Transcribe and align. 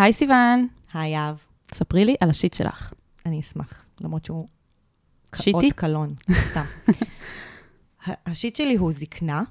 היי 0.00 0.12
סיוון, 0.12 0.66
היי 0.94 1.16
אהב, 1.16 1.36
ספרי 1.74 2.04
לי 2.04 2.14
על 2.20 2.30
השיט 2.30 2.54
שלך. 2.54 2.92
אני 3.26 3.40
אשמח, 3.40 3.84
למרות 4.00 4.24
שהוא 4.24 4.46
שיטי? 5.34 5.52
אות 5.52 5.72
קלון, 5.72 6.14
סתם. 6.32 6.64
השיט 8.26 8.56
שלי 8.56 8.74
הוא 8.74 8.92
זקנה, 8.92 9.42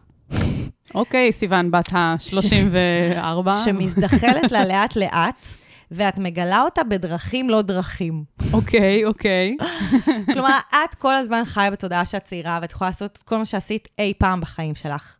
אוקיי, 0.95 1.31
סיוון, 1.31 1.71
בת 1.71 1.93
ה-34. 1.93 3.51
שמזדחלת 3.65 4.51
לה 4.51 4.65
לאט-לאט, 4.65 5.45
ואת 5.91 6.17
מגלה 6.17 6.61
אותה 6.61 6.83
בדרכים 6.83 7.49
לא 7.49 7.61
דרכים. 7.61 8.23
אוקיי, 8.53 9.05
אוקיי. 9.05 9.57
כלומר, 10.33 10.57
את 10.69 10.95
כל 10.95 11.15
הזמן 11.15 11.41
חיה 11.45 11.71
בתודעה 11.71 12.05
שאת 12.05 12.23
צעירה, 12.23 12.59
ואת 12.61 12.71
יכולה 12.71 12.89
לעשות 12.89 13.17
את 13.17 13.23
כל 13.23 13.37
מה 13.37 13.45
שעשית 13.45 13.87
אי 13.99 14.13
פעם 14.17 14.41
בחיים 14.41 14.75
שלך. 14.75 15.17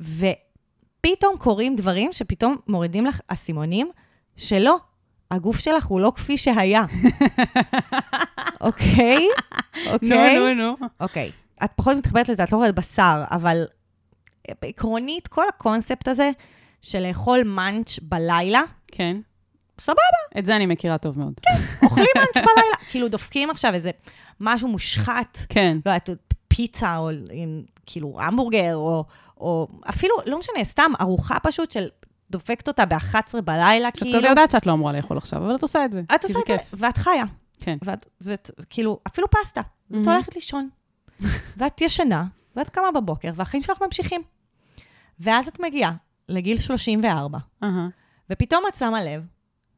ופתאום 0.00 1.36
קורים 1.38 1.76
דברים 1.76 2.12
שפתאום 2.12 2.56
מורידים 2.68 3.06
לך 3.06 3.20
אסימונים, 3.28 3.90
שלא, 4.36 4.76
הגוף 5.30 5.58
שלך 5.58 5.86
הוא 5.86 6.00
לא 6.00 6.12
כפי 6.16 6.38
שהיה. 6.38 6.84
אוקיי? 8.60 9.28
נו, 9.84 9.92
אוקיי? 9.92 10.38
נו, 10.38 10.54
נו. 10.54 10.86
אוקיי. 11.00 11.30
את 11.64 11.70
פחות 11.76 11.96
מתחברת 11.96 12.28
לזה, 12.28 12.44
את 12.44 12.52
לא 12.52 12.58
אוכלת 12.58 12.74
בשר, 12.74 13.24
אבל 13.30 13.64
עקרונית, 14.62 15.28
כל 15.28 15.48
הקונספט 15.48 16.08
הזה 16.08 16.30
של 16.82 17.08
לאכול 17.08 17.42
מאנץ' 17.44 17.98
בלילה, 18.02 18.62
כן. 18.92 19.16
סבבה, 19.80 20.38
את 20.38 20.46
זה 20.46 20.56
אני 20.56 20.66
מכירה 20.66 20.98
טוב 20.98 21.18
מאוד. 21.18 21.34
אוכלים 21.82 22.06
מאנץ' 22.16 22.36
בלילה. 22.36 22.76
כאילו, 22.90 23.08
דופקים 23.08 23.50
עכשיו 23.50 23.74
איזה 23.74 23.90
משהו 24.40 24.68
מושחת, 24.68 25.38
כן. 25.48 25.78
לא 25.86 25.90
יודעת, 25.90 26.10
פיצה, 26.48 26.96
או 26.96 27.10
כאילו 27.86 28.16
המבורגר, 28.20 28.74
או, 28.76 29.04
או 29.36 29.68
אפילו, 29.88 30.14
לא 30.26 30.38
משנה, 30.38 30.64
סתם 30.64 30.92
ארוחה 31.00 31.40
פשוט 31.40 31.70
של 31.70 31.88
דופקת 32.30 32.68
אותה 32.68 32.84
ב-11 32.84 33.40
בלילה, 33.44 33.88
את 33.88 33.96
כאילו. 33.96 34.18
כזה 34.18 34.28
יודעת 34.28 34.50
שאת 34.50 34.66
לא 34.66 34.72
אמורה 34.72 34.92
לאכול 34.92 35.16
עכשיו, 35.16 35.44
אבל 35.44 35.54
את 35.54 35.62
עושה 35.62 35.84
את 35.84 35.92
זה. 35.92 36.02
את 36.14 36.24
עושה 36.24 36.38
את 36.38 36.46
זה. 36.46 36.56
ואת 36.72 36.98
חיה. 36.98 37.24
כן. 37.58 37.78
ואת, 37.84 38.06
ואת, 38.20 38.50
כאילו, 38.70 38.98
אפילו 39.06 39.26
פסטה. 39.30 39.60
ואת 39.90 40.00
מהמם. 40.00 40.08
הולכת 40.08 40.34
לישון. 40.34 40.68
ואת 41.56 41.80
ישנה, 41.80 42.24
ואת 42.56 42.70
קמה 42.70 42.92
בבוקר, 42.92 43.30
והחיים 43.34 43.62
שלך 43.62 43.82
ממשיכים. 43.82 44.22
ואז 45.20 45.48
את 45.48 45.60
מגיעה 45.60 45.92
לגיל 46.28 46.58
34, 46.58 47.38
אהה. 47.62 47.88
ופתאום 48.30 48.64
את 48.68 48.74
שמה 48.74 49.04
לב 49.04 49.22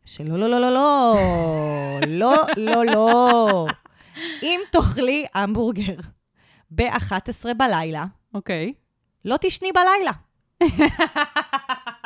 שלא, 0.05 0.39
לא, 0.39 0.49
לא, 0.49 0.61
לא, 0.61 0.71
לא, 0.71 1.15
לא, 2.07 2.37
לא, 2.57 2.85
לא. 2.85 3.67
אם 4.43 4.61
תאכלי 4.71 5.27
המבורגר 5.35 5.97
ב-11 6.71 7.55
בלילה, 7.57 8.05
אוקיי. 8.35 8.73
לא 9.25 9.37
תשני 9.41 9.69
בלילה. 9.73 10.13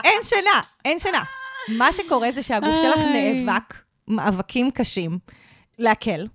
אין 0.04 0.22
שינה, 0.22 0.60
אין 0.84 0.98
שינה. 0.98 1.22
מה 1.68 1.92
שקורה 1.92 2.32
זה 2.32 2.42
שהגוף 2.42 2.74
שלך. 2.82 2.98
נאבק 2.98 3.74
מאבקים 4.08 4.70
קשים 4.70 5.18
להקל. 5.78 6.26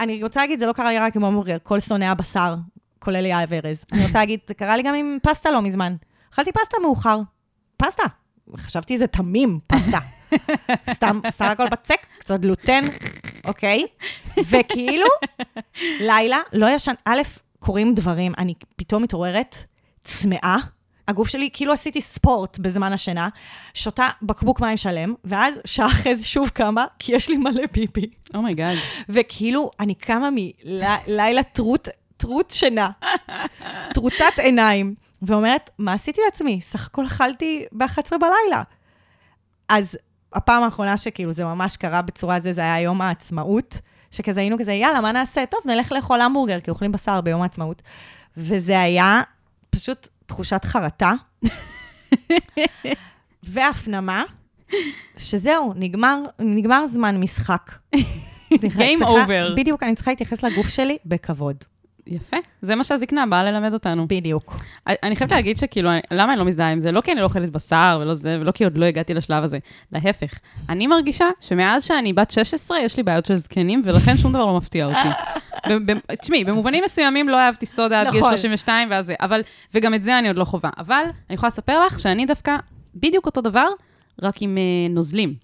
אני 0.00 0.22
רוצה 0.22 0.40
להגיד, 0.40 0.58
זה 0.58 0.66
לא 0.66 0.72
קרה 0.72 0.90
לי 0.90 0.98
רק 0.98 1.16
עם 1.16 1.24
המבורגר, 1.24 1.56
כל 1.62 1.80
שונאי 1.80 2.06
הבשר, 2.06 2.54
כולל 2.98 3.26
יהב 3.26 3.52
ארז. 3.52 3.84
אני 3.92 4.06
רוצה 4.06 4.18
להגיד, 4.18 4.40
זה 4.48 4.54
קרה 4.54 4.76
לי 4.76 4.82
גם 4.82 4.94
עם 4.94 5.18
פסטה 5.22 5.50
לא 5.50 5.62
מזמן. 5.62 5.94
אכלתי 6.32 6.52
פסטה 6.52 6.76
מאוחר. 6.82 7.20
פסטה. 7.76 8.02
חשבתי 8.56 8.98
זה 8.98 9.06
תמים, 9.06 9.60
פסטה. 9.66 9.98
סתם, 10.94 11.20
סך 11.30 11.44
הכל 11.44 11.68
בצק, 11.68 12.06
קצת 12.18 12.40
גלוטן, 12.40 12.84
אוקיי? 13.44 13.86
וכאילו, 14.50 15.06
לילה, 16.00 16.38
לא 16.52 16.70
ישן, 16.70 16.94
א', 17.04 17.22
קורים 17.58 17.94
דברים, 17.94 18.32
אני 18.38 18.54
פתאום 18.76 19.02
מתעוררת 19.02 19.56
צמאה. 20.00 20.56
הגוף 21.12 21.28
שלי, 21.28 21.50
כאילו 21.52 21.72
עשיתי 21.72 22.00
ספורט 22.00 22.58
בזמן 22.58 22.92
השינה, 22.92 23.28
שותה 23.74 24.08
בקבוק 24.22 24.60
מים 24.60 24.76
שלם, 24.76 25.14
ואז 25.24 25.54
שעה 25.64 25.86
אחרי 25.86 26.16
זה 26.16 26.26
שוב 26.26 26.48
קמה, 26.48 26.84
כי 26.98 27.12
יש 27.12 27.28
לי 27.28 27.36
מלא 27.36 27.66
פיפי. 27.72 28.10
Oh 28.34 28.45
my 28.45 28.55
God. 28.55 28.76
וכאילו, 29.08 29.70
אני 29.80 29.94
קמה 29.94 30.28
מלילה 30.30 31.42
טרוט, 31.42 31.88
טרוט 32.16 32.50
שינה, 32.50 32.90
טרוטת 33.94 34.38
עיניים, 34.38 34.94
ואומרת, 35.22 35.70
מה 35.78 35.92
עשיתי 35.92 36.20
לעצמי? 36.24 36.60
סך 36.60 36.86
הכל 36.86 37.06
אכלתי 37.06 37.64
ב-11 37.72 38.10
בלילה. 38.10 38.62
אז 39.68 39.98
הפעם 40.32 40.62
האחרונה 40.62 40.96
שכאילו 40.96 41.32
זה 41.32 41.44
ממש 41.44 41.76
קרה 41.76 42.02
בצורה 42.02 42.36
הזו, 42.36 42.52
זה 42.52 42.60
היה 42.60 42.80
יום 42.80 43.00
העצמאות, 43.00 43.78
שכזה 44.10 44.40
היינו 44.40 44.58
כזה, 44.58 44.72
יאללה, 44.72 45.00
מה 45.00 45.12
נעשה? 45.12 45.46
טוב, 45.46 45.60
נלך 45.64 45.92
לאכול 45.92 46.20
המבורגר, 46.20 46.60
כי 46.60 46.70
אוכלים 46.70 46.92
בשר 46.92 47.20
ביום 47.20 47.42
העצמאות. 47.42 47.82
וזה 48.36 48.80
היה 48.80 49.22
פשוט 49.70 50.08
תחושת 50.32 50.64
חרטה, 50.64 51.12
והפנמה, 53.42 54.24
שזהו, 55.16 55.72
נגמר, 55.76 56.22
נגמר 56.38 56.86
זמן 56.86 57.20
משחק. 57.20 57.72
Game 58.54 59.02
over. 59.02 59.56
בדיוק, 59.56 59.82
אני 59.82 59.94
צריכה 59.94 60.10
להתייחס 60.10 60.42
לגוף 60.42 60.68
שלי 60.68 60.98
בכבוד. 61.06 61.56
יפה. 62.06 62.36
זה 62.62 62.74
מה 62.74 62.84
שהזקנה 62.84 63.26
באה 63.26 63.44
ללמד 63.44 63.72
אותנו. 63.72 64.08
בדיוק. 64.08 64.56
אני 64.86 65.16
חייבת 65.16 65.32
להגיד 65.32 65.56
שכאילו, 65.56 65.90
למה 66.10 66.32
אני 66.32 66.38
לא 66.38 66.44
מזדהה 66.44 66.72
עם 66.72 66.80
זה? 66.80 66.92
לא 66.92 67.00
כי 67.00 67.12
אני 67.12 67.20
לא 67.20 67.24
אוכלת 67.24 67.50
בשר 67.50 67.98
ולא 68.02 68.14
זה, 68.14 68.38
ולא 68.40 68.50
כי 68.50 68.64
עוד 68.64 68.78
לא 68.78 68.84
הגעתי 68.84 69.14
לשלב 69.14 69.44
הזה. 69.44 69.58
להפך, 69.92 70.38
אני 70.68 70.86
מרגישה 70.86 71.26
שמאז 71.40 71.84
שאני 71.84 72.12
בת 72.12 72.30
16, 72.30 72.78
יש 72.78 72.96
לי 72.96 73.02
בעיות 73.02 73.26
של 73.26 73.34
זקנים, 73.34 73.82
ולכן 73.84 74.16
שום 74.16 74.32
דבר 74.32 74.46
לא 74.46 74.56
מפתיע 74.56 74.86
אותי. 74.86 75.08
תשמעי, 76.22 76.44
במובנים 76.44 76.84
מסוימים 76.84 77.28
לא 77.28 77.40
אהבתי 77.40 77.66
סודה 77.66 78.00
עד 78.00 78.10
גיל 78.10 78.20
נכון. 78.20 78.30
32 78.30 78.90
ואז 78.90 79.06
זה, 79.06 79.14
אבל, 79.20 79.40
וגם 79.74 79.94
את 79.94 80.02
זה 80.02 80.18
אני 80.18 80.28
עוד 80.28 80.36
לא 80.36 80.44
חווה. 80.44 80.70
אבל 80.78 81.04
אני 81.28 81.34
יכולה 81.34 81.48
לספר 81.48 81.86
לך 81.86 82.00
שאני 82.00 82.26
דווקא 82.26 82.56
בדיוק 82.94 83.26
אותו 83.26 83.40
דבר, 83.40 83.66
רק 84.22 84.34
עם 84.40 84.58
אה, 84.58 84.94
נוזלים. 84.94 85.34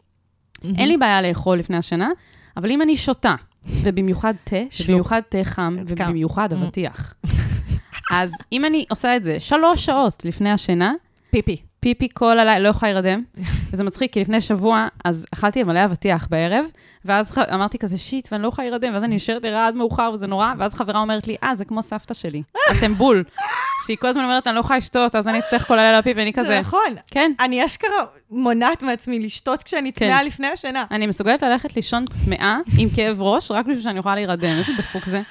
אין 0.64 0.88
לי 0.88 0.96
בעיה 0.96 1.22
לאכול 1.22 1.58
לפני 1.58 1.76
השינה, 1.76 2.08
אבל 2.56 2.70
אם 2.70 2.82
אני 2.82 2.96
שותה, 2.96 3.34
ובמיוחד 3.82 4.34
תה, 4.44 4.56
שלוק. 4.70 4.88
ובמיוחד 4.88 5.20
תה 5.28 5.44
חם. 5.44 5.76
ובמיוחד 5.86 6.52
אבטיח. 6.52 7.14
אז 8.10 8.32
אם 8.52 8.64
אני 8.64 8.84
עושה 8.90 9.16
את 9.16 9.24
זה 9.24 9.40
שלוש 9.40 9.84
שעות 9.84 10.24
לפני 10.24 10.50
השינה, 10.50 10.92
פיפי. 11.30 11.56
פיפי 11.80 12.08
כל 12.14 12.38
הלילה, 12.38 12.58
לא 12.58 12.68
יכולה 12.68 12.92
להירדם. 12.92 13.22
וזה 13.72 13.84
מצחיק, 13.84 14.12
כי 14.12 14.20
לפני 14.20 14.40
שבוע, 14.40 14.86
אז 15.04 15.26
אכלתי 15.34 15.62
מלא 15.62 15.84
אבטיח 15.84 16.26
בערב, 16.30 16.64
ואז 17.04 17.30
ח- 17.30 17.38
אמרתי 17.38 17.78
כזה, 17.78 17.98
שיט, 17.98 18.28
ואני 18.32 18.42
לא 18.42 18.48
יכולה 18.48 18.68
להירדם, 18.68 18.94
ואז 18.94 19.04
אני 19.04 19.16
נשארת 19.16 19.44
ערה 19.44 19.66
עד 19.66 19.74
מאוחר, 19.74 20.10
וזה 20.14 20.26
נורא, 20.26 20.52
ואז 20.58 20.74
חברה 20.74 21.00
אומרת 21.00 21.26
לי, 21.26 21.36
אה, 21.42 21.54
זה 21.54 21.64
כמו 21.64 21.82
סבתא 21.82 22.14
שלי, 22.14 22.42
אתם 22.78 22.94
בול. 22.94 23.24
שהיא 23.86 23.96
כל 23.96 24.06
הזמן 24.06 24.22
אומרת, 24.24 24.46
אני 24.46 24.54
לא 24.54 24.60
יכולה 24.60 24.78
לשתות, 24.78 25.14
אז 25.14 25.28
אני 25.28 25.38
אצטרך 25.38 25.66
כל 25.66 25.78
הלילה 25.78 26.02
פיפי, 26.02 26.18
ואני 26.20 26.32
זה 26.36 26.42
כזה, 26.42 26.60
נכון. 26.60 26.94
כן. 27.10 27.32
אני 27.40 27.64
אשכרה 27.66 28.04
מונעת 28.30 28.82
מעצמי 28.82 29.18
לשתות 29.20 29.62
כשאני 29.62 29.92
כן. 29.92 30.06
צמאה 30.06 30.22
לפני 30.22 30.46
השינה. 30.46 30.84
אני 30.90 31.06
מסוגלת 31.06 31.42
ללכת 31.42 31.76
לישון 31.76 32.04
צמאה 32.04 32.58
עם 32.78 32.88
כאב 32.96 33.20
ראש, 33.20 33.50
רק 33.50 33.66
בשביל 33.66 33.82
שאני 33.82 33.98
אוכל 33.98 34.14
להירדם, 34.14 34.58
איזה 34.58 34.72
דפוק 34.78 35.04
זה. 35.04 35.22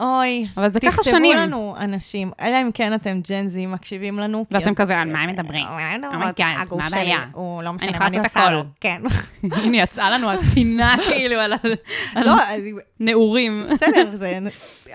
אוי. 0.00 0.46
אבל 0.56 0.68
זה 0.68 0.80
ככה 0.80 0.90
תכתבו 0.90 1.10
שנים. 1.10 1.36
לנו, 1.36 1.74
אנשים, 1.78 2.30
אלא 2.40 2.62
אם 2.62 2.70
כן 2.74 2.94
אתם 2.94 3.20
ג'נזי, 3.28 3.66
מקשיבים 3.66 4.18
לנו. 4.18 4.44
ואתם 4.50 4.74
כזה, 4.74 4.98
על 4.98 5.12
מה 5.12 5.20
הם 5.20 5.30
מדברים? 5.30 5.66
אומייגאד, 6.14 6.56
הגוף 6.58 6.80
מה 6.80 6.86
הבעיה? 6.86 7.24
הוא 7.32 7.62
לא 7.62 7.72
משנה 7.72 7.90
אני 7.90 7.98
מה 7.98 8.06
אני 8.06 8.18
עושה 8.18 8.40
הכל. 8.40 8.50
לו. 8.50 8.64
כן. 8.80 9.02
הנה, 9.62 9.76
יצאה 9.76 10.10
לנו 10.10 10.30
הטינה, 10.30 10.94
כאילו, 11.08 11.40
על 11.40 11.52
לא, 12.16 12.34
הנעורים. 13.00 13.66
בסדר, 13.72 14.10
זה... 14.16 14.38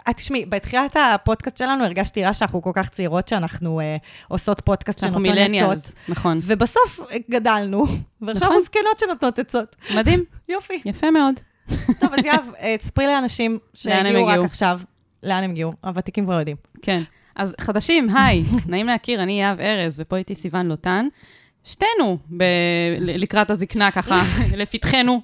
אה, 0.07 0.13
תשמעי, 0.13 0.45
בתחילת 0.45 0.95
הפודקאסט 0.99 1.57
שלנו 1.57 1.83
הרגשתי 1.85 2.23
רע 2.23 2.33
שאנחנו 2.33 2.61
כל 2.61 2.71
כך 2.73 2.89
צעירות 2.89 3.27
שאנחנו 3.27 3.79
אה, 3.79 3.97
עושות 4.27 4.61
פודקאסט 4.61 5.03
אנחנו 5.03 5.17
שנותן 5.17 5.31
עצות. 5.31 5.39
מילניאלס, 5.39 5.91
נכון. 6.09 6.39
ובסוף 6.43 6.99
אה, 7.11 7.17
גדלנו, 7.29 7.85
ועכשיו 8.21 8.35
נכון. 8.35 8.47
אנחנו 8.47 8.61
זקנות 8.61 8.99
שנותנות 8.99 9.39
עצות. 9.39 9.75
מדהים, 9.95 10.23
יופי. 10.49 10.81
יפה 10.85 11.11
מאוד. 11.11 11.48
טוב, 11.99 12.09
אז 12.17 12.25
יהב, 12.25 12.45
אה, 12.61 12.75
תספרי 12.77 13.07
לאנשים 13.07 13.59
שהגיעו 13.73 14.25
רק? 14.25 14.39
עכשיו. 14.39 14.79
לאן 15.23 15.43
הם 15.43 15.51
הגיעו? 15.51 15.71
הוותיקים 15.83 16.25
כבר 16.25 16.39
יודעים. 16.39 16.57
כן. 16.81 17.01
אז 17.35 17.55
חדשים, 17.61 18.15
היי, 18.17 18.43
נעים 18.67 18.87
להכיר, 18.87 19.23
אני 19.23 19.41
יהב 19.41 19.59
ארז, 19.61 19.99
ופה 19.99 20.15
איתי 20.15 20.35
סיוון 20.35 20.65
לוטן. 20.67 21.07
שתינו 21.63 22.17
ב- 22.37 22.43
לקראת 22.99 23.49
הזקנה, 23.49 23.91
ככה, 23.91 24.21
לפתחנו. 24.57 25.21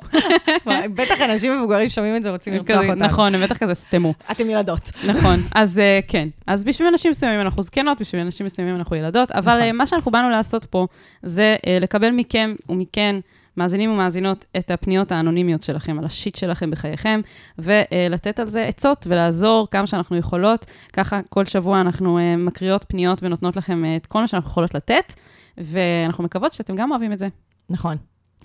בטח 0.66 1.22
אנשים 1.22 1.58
מבוגרים 1.58 1.90
שומעים 1.90 2.16
את 2.16 2.24
זה, 2.24 2.32
רוצים 2.32 2.54
לרצוח 2.54 2.78
אותנו. 2.78 2.96
נכון, 2.96 3.36
הם 3.36 3.42
בטח 3.42 3.58
כזה 3.58 3.74
סתמו. 3.74 4.14
אתם 4.32 4.50
ילדות. 4.50 4.92
נכון, 5.08 5.40
אז 5.56 5.80
אה, 5.80 6.00
כן. 6.08 6.28
אז 6.48 6.64
בשביל 6.64 6.88
אנשים 6.88 7.12
מסוימים 7.12 7.42
אנחנו 7.42 7.64
זקנות, 7.64 8.02
בשביל 8.02 8.22
אנשים 8.22 8.46
מסוימים 8.46 8.76
אנחנו 8.76 8.96
ילדות, 8.96 9.32
אבל 9.32 9.54
נכון. 9.54 9.62
אה, 9.62 9.72
מה 9.72 9.88
שאנחנו 9.88 10.12
באנו 10.12 10.30
לעשות 10.30 10.66
פה, 10.66 10.88
זה 11.24 11.56
לקבל 11.82 12.12
מכם 12.12 12.56
ומכן, 12.70 13.16
מאזינים 13.58 13.92
ומאזינות, 13.92 14.46
את 14.58 14.72
הפניות 14.72 15.12
האנונימיות 15.12 15.64
שלכם, 15.64 16.00
על 16.00 16.06
השיט 16.06 16.36
שלכם 16.36 16.72
בחייכם, 16.72 17.22
ולתת 17.60 18.40
על 18.40 18.50
זה 18.50 18.66
עצות 18.66 19.08
ולעזור 19.10 19.68
כמה 19.72 19.88
שאנחנו 19.88 20.18
יכולות. 20.18 20.66
ככה 20.94 21.20
כל 21.30 21.46
שבוע 21.46 21.82
אנחנו 21.82 22.18
אה, 22.18 22.36
מקריאות 22.38 22.86
פניות 22.88 23.24
ונותנות 23.24 23.56
לכם 23.56 23.86
אה, 23.86 23.96
את 23.96 24.06
כל 24.06 24.22
מה 24.22 24.28
שאנחנו 24.28 24.50
יכולות 24.50 24.74
לתת, 24.76 25.14
ואנחנו 25.58 26.24
מקוות 26.24 26.54
שאתם 26.54 26.76
גם 26.76 26.92
אוהבים 26.92 27.14
את 27.14 27.20
זה. 27.20 27.28
נכון. 27.70 27.98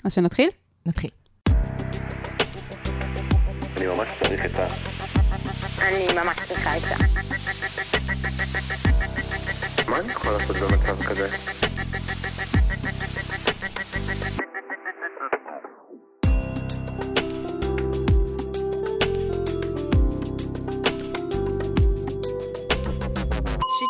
אז 0.04 0.12
שנתחיל? 0.14 0.48
נתחיל. 0.86 1.10
אני 3.76 3.86
ממש 3.86 4.12
צריך 4.22 4.44
את 4.44 4.58
ה... 4.58 4.66
אני 5.78 6.06
ממש 6.24 6.36
צריכה 6.48 6.76
את 6.76 6.82
זה. 6.82 6.94
מה 9.88 10.00
אני 10.00 10.12
יכול 10.12 10.32
לעשות 10.32 10.56
במצב 10.56 11.02
כזה? 11.02 11.28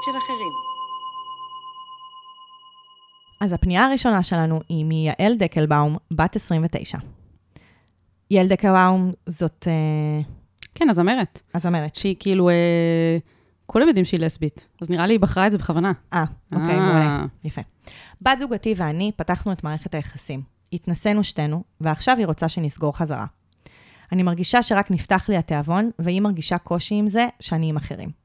מהזווית 0.00 0.02
של 0.02 0.18
אחרים. 0.18 0.52
אז 3.40 3.52
הפנייה 3.52 3.84
הראשונה 3.84 4.22
שלנו 4.22 4.60
היא 4.68 4.84
מיעל 4.84 5.36
דקלבאום, 5.36 5.96
בת 6.10 6.36
29. 6.36 6.98
יעל 8.30 8.48
דקלבאום 8.48 9.12
זאת... 9.26 9.68
אה, 9.68 10.22
כן, 10.74 10.88
הזמרת. 10.88 11.42
הזמרת. 11.54 11.94
שהיא 11.94 12.16
כאילו... 12.18 12.48
אה... 12.48 13.18
כולם 13.66 13.88
יודעים 13.88 14.04
שהיא 14.04 14.20
לסבית, 14.20 14.68
אז 14.82 14.90
נראה 14.90 15.06
לי 15.06 15.14
היא 15.14 15.20
בחרה 15.20 15.46
את 15.46 15.52
זה 15.52 15.58
בכוונה. 15.58 15.92
אה, 16.12 16.24
אוקיי, 16.52 16.74
אה. 16.74 16.80
מעולה. 16.80 17.24
יפה. 17.44 17.60
בת 18.22 18.38
זוגתי 18.38 18.74
ואני 18.76 19.12
פתחנו 19.16 19.52
את 19.52 19.64
מערכת 19.64 19.94
היחסים. 19.94 20.42
התנסינו 20.72 21.24
שתינו, 21.24 21.62
ועכשיו 21.80 22.16
היא 22.18 22.26
רוצה 22.26 22.48
שנסגור 22.48 22.96
חזרה. 22.96 23.26
אני 24.12 24.22
מרגישה 24.22 24.62
שרק 24.62 24.90
נפתח 24.90 25.28
לי 25.28 25.36
התיאבון, 25.36 25.90
והיא 25.98 26.20
מרגישה 26.20 26.58
קושי 26.58 26.94
עם 26.94 27.08
זה 27.08 27.26
שאני 27.40 27.68
עם 27.68 27.76
אחרים. 27.76 28.19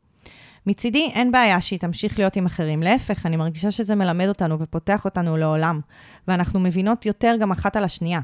מצידי, 0.68 1.10
אין 1.14 1.32
בעיה 1.32 1.62
שהיא 1.62 1.80
תמשיך 1.80 2.20
להיות 2.20 2.36
עם 2.36 2.46
אחרים. 2.46 2.84
להפך, 2.84 3.26
אני 3.26 3.38
מרגישה 3.38 3.72
שזה 3.72 3.96
מלמד 3.96 4.28
אותנו 4.28 4.60
ופותח 4.60 5.06
אותנו 5.06 5.38
לעולם, 5.38 5.80
ואנחנו 6.28 6.60
מבינות 6.60 7.06
יותר 7.06 7.36
גם 7.40 7.52
אחת 7.52 7.76
על 7.76 7.84
השנייה. 7.84 8.20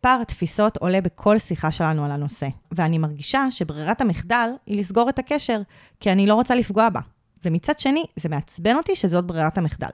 פער 0.00 0.20
התפיסות 0.22 0.76
עולה 0.76 1.00
בכל 1.00 1.38
שיחה 1.38 1.70
שלנו 1.70 2.04
על 2.04 2.10
הנושא, 2.10 2.48
ואני 2.72 2.98
מרגישה 2.98 3.50
שברירת 3.50 4.00
המחדל 4.00 4.50
היא 4.66 4.78
לסגור 4.78 5.08
את 5.08 5.18
הקשר, 5.18 5.60
כי 6.00 6.12
אני 6.12 6.26
לא 6.26 6.34
רוצה 6.34 6.54
לפגוע 6.54 6.88
בה. 6.88 7.00
ומצד 7.44 7.78
שני, 7.78 8.04
זה 8.16 8.28
מעצבן 8.28 8.76
אותי 8.76 8.96
שזאת 8.96 9.24
ברירת 9.24 9.58
המחדל. 9.58 9.88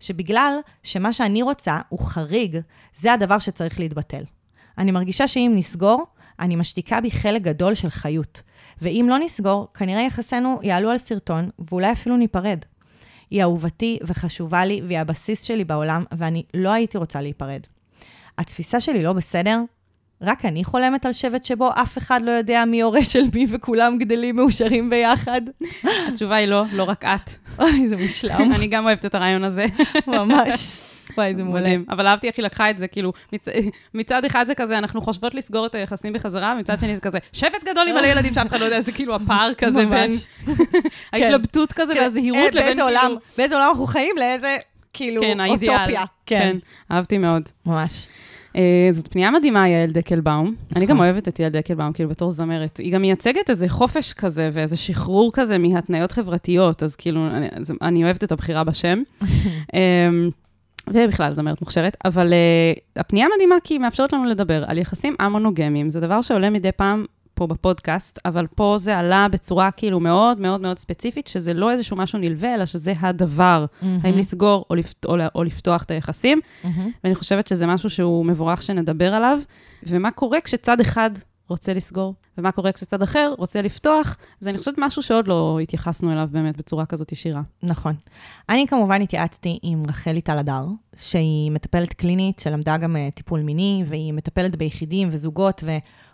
שבגלל 0.00 0.58
שמה 0.82 1.12
שאני 1.12 1.42
רוצה 1.42 1.78
הוא 1.88 2.00
חריג, 2.00 2.58
זה 2.96 3.12
הדבר 3.12 3.38
שצריך 3.38 3.80
להתבטל. 3.80 4.22
אני 4.78 4.90
מרגישה 4.90 5.28
שאם 5.28 5.52
נסגור, 5.54 6.06
אני 6.40 6.56
משתיקה 6.56 7.00
בי 7.00 7.10
חלק 7.10 7.42
גדול 7.42 7.74
של 7.74 7.90
חיות. 7.90 8.42
ואם 8.82 9.06
לא 9.08 9.18
נסגור, 9.18 9.68
כנראה 9.74 10.02
יחסינו 10.02 10.60
יעלו 10.62 10.90
על 10.90 10.98
סרטון, 10.98 11.48
ואולי 11.70 11.92
אפילו 11.92 12.16
ניפרד. 12.16 12.58
היא 13.30 13.42
אהובתי 13.42 13.98
וחשובה 14.06 14.64
לי, 14.64 14.80
והיא 14.86 14.98
הבסיס 14.98 15.42
שלי 15.42 15.64
בעולם, 15.64 16.04
ואני 16.18 16.42
לא 16.54 16.72
הייתי 16.72 16.98
רוצה 16.98 17.20
להיפרד. 17.20 17.60
התפיסה 18.38 18.80
שלי 18.80 19.02
לא 19.02 19.12
בסדר? 19.12 19.60
רק 20.22 20.44
אני 20.44 20.64
חולמת 20.64 21.06
על 21.06 21.12
שבט 21.12 21.44
שבו 21.44 21.70
אף 21.82 21.98
אחד 21.98 22.20
לא 22.22 22.30
יודע 22.30 22.64
מי 22.64 22.82
הורה 22.82 23.04
של 23.04 23.22
מי 23.34 23.46
וכולם 23.48 23.98
גדלים 23.98 24.36
מאושרים 24.36 24.90
ביחד? 24.90 25.40
התשובה 26.08 26.36
היא 26.36 26.46
לא, 26.46 26.64
לא 26.72 26.82
רק 26.82 27.04
את. 27.04 27.30
אוי, 27.58 27.88
זה 27.88 27.96
מושלם, 27.96 28.52
אני 28.54 28.66
גם 28.66 28.84
אוהבת 28.84 29.06
את 29.06 29.14
הרעיון 29.14 29.44
הזה. 29.44 29.66
ממש. 30.06 30.80
וואי, 31.16 31.34
זה 31.36 31.44
מעולה. 31.44 31.76
אבל 31.88 32.06
אהבתי 32.06 32.26
איך 32.26 32.36
היא 32.36 32.44
לקחה 32.44 32.70
את 32.70 32.78
זה, 32.78 32.86
כאילו, 32.88 33.12
מצ... 33.32 33.48
מצד 33.94 34.24
אחד 34.24 34.44
זה 34.46 34.54
כזה, 34.54 34.78
אנחנו 34.78 35.00
חושבות 35.00 35.34
לסגור 35.34 35.66
את 35.66 35.74
היחסים 35.74 36.12
בחזרה, 36.12 36.54
ומצד 36.56 36.80
שני 36.80 36.94
זה 36.94 37.00
כזה, 37.00 37.18
שבט 37.32 37.64
גדול 37.64 37.88
עם 37.88 37.94
מלא 37.94 38.06
ילדים 38.06 38.34
שאף 38.34 38.46
אחד 38.46 38.60
לא 38.60 38.64
יודע, 38.64 38.80
זה 38.80 38.92
כאילו 38.92 39.14
הפער 39.14 39.52
כזה 39.58 39.86
בין... 39.86 39.88
ממש. 39.88 40.26
ההתלבטות 41.12 41.72
כזה 41.72 41.92
והזהירות 41.96 42.56
אה, 42.56 42.60
לבין 42.62 42.76
כאילו... 42.76 43.18
באיזה 43.38 43.54
עולם 43.54 43.68
אנחנו 43.68 43.86
חיים, 43.86 44.16
לאיזה, 44.18 44.56
כאילו, 44.92 45.22
כן. 45.22 45.40
אוטופיה. 45.40 46.04
כן, 46.26 46.56
אהבתי 46.90 47.18
מאוד. 47.18 47.48
ממש. 47.66 48.06
אה, 48.56 48.88
זאת 48.90 49.08
פנייה 49.08 49.30
מדהימה, 49.30 49.68
יעל 49.68 49.90
דקלבאום. 49.90 50.54
אני 50.76 50.86
גם 50.86 50.96
נכון. 50.96 51.06
אוהבת 51.06 51.28
את 51.28 51.40
יעל 51.40 51.50
דקלבאום, 51.50 51.92
כאילו, 51.92 52.08
בתור 52.08 52.30
זמרת. 52.30 52.76
היא 52.76 52.92
גם 52.92 53.02
מייצגת 53.02 53.50
איזה 53.50 53.68
חופש 53.68 54.12
כזה 54.12 54.50
ואיזה 54.52 54.76
שחרור 54.76 55.32
כזה 55.32 55.58
מהתניות 55.58 56.12
חברתיות, 56.12 56.82
אז 56.82 56.96
כאילו, 56.96 57.26
אני, 57.26 57.48
אז 57.52 57.72
אני 57.82 58.04
אוהבת 58.04 58.24
את 58.24 58.32
הבחירה 58.32 58.64
בשם. 58.64 59.02
אמ, 59.74 60.30
ובכלל, 60.90 61.34
זמרת 61.34 61.60
מוכשרת. 61.60 61.96
אבל 62.04 62.32
uh, 62.32 62.80
הפנייה 62.96 63.26
מדהימה 63.34 63.54
כי 63.64 63.74
היא 63.74 63.80
מאפשרת 63.80 64.12
לנו 64.12 64.24
לדבר 64.24 64.64
על 64.66 64.78
יחסים 64.78 65.16
א-מונוגמיים. 65.20 65.90
זה 65.90 66.00
דבר 66.00 66.22
שעולה 66.22 66.50
מדי 66.50 66.72
פעם 66.72 67.04
פה 67.34 67.46
בפודקאסט, 67.46 68.18
אבל 68.24 68.46
פה 68.46 68.74
זה 68.78 68.98
עלה 68.98 69.26
בצורה 69.30 69.70
כאילו 69.70 70.00
מאוד 70.00 70.40
מאוד 70.40 70.60
מאוד 70.60 70.78
ספציפית, 70.78 71.26
שזה 71.26 71.54
לא 71.54 71.70
איזשהו 71.70 71.96
משהו 71.96 72.18
נלווה, 72.18 72.54
אלא 72.54 72.66
שזה 72.66 72.92
הדבר. 73.00 73.64
האם 74.02 74.18
לסגור 74.18 74.64
או, 74.70 74.74
לפת, 74.74 75.04
או, 75.04 75.16
או 75.34 75.44
לפתוח 75.44 75.82
את 75.82 75.90
היחסים. 75.90 76.40
ואני 77.04 77.14
חושבת 77.14 77.46
שזה 77.46 77.66
משהו 77.66 77.90
שהוא 77.90 78.26
מבורך 78.26 78.62
שנדבר 78.62 79.14
עליו. 79.14 79.38
ומה 79.86 80.10
קורה 80.10 80.40
כשצד 80.40 80.80
אחד 80.80 81.10
רוצה 81.52 81.74
לסגור, 81.74 82.14
ומה 82.38 82.52
קורה 82.52 82.72
כשצד 82.72 83.02
אחר 83.02 83.34
רוצה 83.38 83.62
לפתוח, 83.62 84.16
זה 84.40 84.50
אני 84.50 84.58
חושבת 84.58 84.74
משהו 84.78 85.02
שעוד 85.02 85.28
לא 85.28 85.58
התייחסנו 85.62 86.12
אליו 86.12 86.28
באמת 86.32 86.56
בצורה 86.56 86.86
כזאת 86.86 87.12
ישירה. 87.12 87.42
נכון. 87.62 87.94
אני 88.48 88.66
כמובן 88.66 89.02
התייעצתי 89.02 89.58
עם 89.62 89.82
רחלי 89.88 90.20
טל 90.20 90.38
הדר, 90.38 90.66
שהיא 90.96 91.50
מטפלת 91.50 91.92
קלינית 91.92 92.38
שלמדה 92.38 92.76
גם 92.76 92.96
אה, 92.96 93.08
טיפול 93.14 93.40
מיני, 93.40 93.84
והיא 93.88 94.12
מטפלת 94.12 94.56
ביחידים 94.56 95.08
וזוגות 95.12 95.64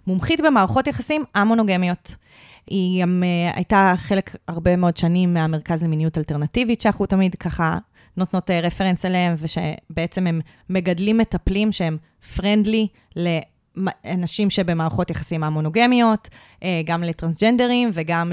ומומחית 0.06 0.40
במערכות 0.40 0.87
יחסים 0.87 1.25
א-מונוגמיות. 1.35 2.17
היא 2.67 3.02
גם 3.02 3.23
uh, 3.23 3.56
הייתה 3.56 3.94
חלק 3.96 4.37
הרבה 4.49 4.76
מאוד 4.76 4.96
שנים 4.96 5.35
מהמרכז 5.35 5.82
למיניות 5.82 6.19
אלטרנטיבית, 6.19 6.81
שאנחנו 6.81 7.06
תמיד 7.06 7.35
ככה 7.35 7.79
נותנות 8.17 8.50
uh, 8.50 8.52
רפרנס 8.62 9.05
אליהם, 9.05 9.35
ושבעצם 9.38 10.26
הם 10.26 10.40
מגדלים 10.70 11.19
מטפלים 11.19 11.73
שהם 11.73 11.96
פרנדלי 12.37 12.88
לאנשים 14.04 14.50
שבמערכות 14.50 15.10
יחסים 15.10 15.44
א-מונוגמיות, 15.44 16.28
uh, 16.28 16.64
גם 16.84 17.02
לטרנסג'נדרים 17.02 17.90
וגם 17.92 18.32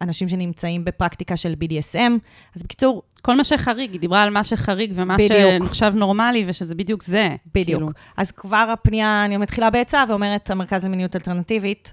לאנשים 0.00 0.28
שנמצאים 0.28 0.84
בפרקטיקה 0.84 1.36
של 1.36 1.54
BDSM. 1.64 2.12
אז 2.56 2.62
בקיצור, 2.62 3.02
כל 3.22 3.36
מה 3.36 3.44
שחריג, 3.44 3.92
היא 3.92 4.00
דיברה 4.00 4.22
על 4.22 4.30
מה 4.30 4.44
שחריג 4.44 4.92
ומה 4.94 5.14
בדיוק. 5.14 5.32
שנחשב 5.32 5.92
נורמלי, 5.96 6.44
ושזה 6.46 6.74
בדיוק 6.74 7.02
זה. 7.02 7.36
בדיוק. 7.54 7.80
כאילו. 7.80 7.88
אז 8.16 8.30
כבר 8.30 8.66
הפנייה, 8.72 9.24
אני 9.24 9.36
מתחילה 9.36 9.70
בעצה 9.70 10.04
ואומרת, 10.08 10.50
המרכז 10.50 10.84
למיניות 10.84 11.16
אלטרנטיבית, 11.16 11.92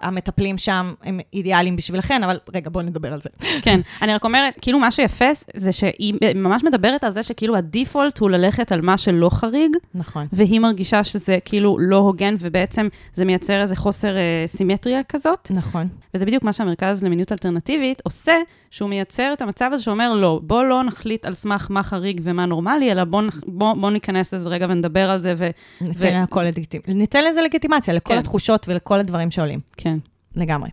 המטפלים 0.00 0.58
שם 0.58 0.94
הם 1.02 1.20
אידיאליים 1.32 1.76
בשבילכן, 1.76 2.24
אבל 2.24 2.38
רגע, 2.54 2.70
בואו 2.70 2.84
נדבר 2.84 3.12
על 3.12 3.20
זה. 3.20 3.28
כן, 3.62 3.80
אני 4.02 4.14
רק 4.14 4.24
אומרת, 4.24 4.54
כאילו 4.60 4.78
מה 4.78 4.90
שיפה 4.90 5.24
זה 5.56 5.72
שהיא 5.72 6.14
ממש 6.34 6.64
מדברת 6.64 7.04
על 7.04 7.10
זה 7.10 7.22
שכאילו 7.22 7.56
הדיפולט 7.56 8.18
הוא 8.18 8.30
ללכת 8.30 8.72
על 8.72 8.80
מה 8.80 8.98
שלא 8.98 9.28
חריג, 9.28 9.76
נכון. 9.94 10.26
והיא 10.32 10.60
מרגישה 10.60 11.04
שזה 11.04 11.38
כאילו 11.44 11.78
לא 11.78 11.96
הוגן, 11.96 12.34
ובעצם 12.38 12.88
זה 13.14 13.24
מייצר 13.24 13.60
איזה 13.60 13.76
חוסר 13.76 14.16
אה, 14.16 14.44
סימטריה 14.46 15.02
כזאת. 15.02 15.50
נכון. 15.50 15.88
וזה 16.14 16.26
בדיוק 16.26 16.42
מה 16.42 16.52
שהמרכז 16.52 17.04
למיניות 17.04 17.32
אלטרנטיבית 17.32 18.02
עושה, 18.04 18.34
שהוא 18.70 18.88
מייצר 18.88 19.32
את 19.32 19.42
המצב 19.42 19.70
הזה 19.72 19.82
שאומר, 19.82 20.14
לא, 20.14 20.40
בוא 20.42 20.64
לא 20.64 20.82
נחליט 20.82 21.24
על 21.24 21.34
סמך 21.34 21.66
מה 21.70 21.82
חריג 21.82 22.20
ומה 22.24 22.46
נורמלי, 22.46 22.92
אלא 22.92 23.04
בוא, 23.04 23.22
בוא, 23.46 23.74
בוא 23.74 23.90
ניכנס 23.90 24.34
לזה 24.34 24.48
רגע 24.48 24.66
ונדבר 24.70 25.10
על 25.10 25.18
זה, 25.18 25.34
ו... 25.36 25.50
ניתן 25.80 26.22
לכל 26.22 26.42
לגיטימ... 26.42 26.80
ניתן 26.88 27.24
לזה 27.24 27.42
לגיטימציה, 27.42 27.94
לכל 27.94 28.14
כן. 28.14 28.18
התחושות 28.18 28.68
ולכל 28.68 29.00
הדברים 29.00 29.30
שעולים. 29.30 29.60
כן. 29.76 29.98
לגמרי. 30.36 30.70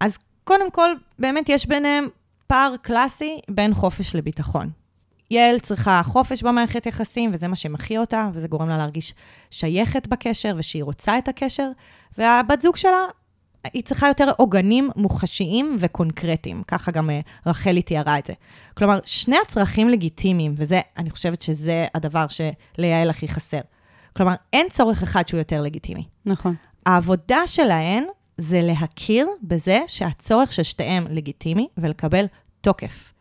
אז 0.00 0.18
קודם 0.44 0.70
כל, 0.70 0.90
באמת 1.18 1.48
יש 1.48 1.66
ביניהם 1.66 2.08
פער 2.46 2.74
קלאסי 2.82 3.38
בין 3.48 3.74
חופש 3.74 4.16
לביטחון. 4.16 4.70
יעל 5.30 5.58
צריכה 5.58 6.00
חופש 6.04 6.42
במערכת 6.42 6.86
יחסים, 6.86 7.30
וזה 7.32 7.48
מה 7.48 7.56
שמחיה 7.56 8.00
אותה, 8.00 8.28
וזה 8.32 8.48
גורם 8.48 8.68
לה 8.68 8.76
להרגיש 8.76 9.14
שייכת 9.50 10.06
בקשר, 10.06 10.54
ושהיא 10.58 10.84
רוצה 10.84 11.18
את 11.18 11.28
הקשר, 11.28 11.70
והבת 12.18 12.62
זוג 12.62 12.76
שלה, 12.76 13.04
היא 13.64 13.82
צריכה 13.82 14.08
יותר 14.08 14.30
עוגנים 14.36 14.90
מוחשיים 14.96 15.76
וקונקרטיים. 15.78 16.62
ככה 16.68 16.92
גם 16.92 17.10
אה, 17.10 17.20
רחלי 17.46 17.82
תיארה 17.82 18.18
את 18.18 18.26
זה. 18.26 18.32
כלומר, 18.74 18.98
שני 19.04 19.36
הצרכים 19.42 19.88
לגיטימיים, 19.88 20.54
וזה, 20.56 20.80
אני 20.98 21.10
חושבת 21.10 21.42
שזה 21.42 21.86
הדבר 21.94 22.26
שליעל 22.28 23.10
הכי 23.10 23.28
חסר. 23.28 23.60
כלומר, 24.16 24.34
אין 24.52 24.66
צורך 24.70 25.02
אחד 25.02 25.28
שהוא 25.28 25.38
יותר 25.38 25.60
לגיטימי. 25.60 26.04
נכון. 26.26 26.54
העבודה 26.86 27.46
שלהן 27.46 28.04
זה 28.38 28.60
להכיר 28.62 29.28
בזה 29.42 29.80
שהצורך 29.86 30.52
של 30.52 30.62
שתיהם 30.62 31.06
לגיטימי 31.10 31.68
ולקבל 31.76 32.24
תוקף. 32.60 33.12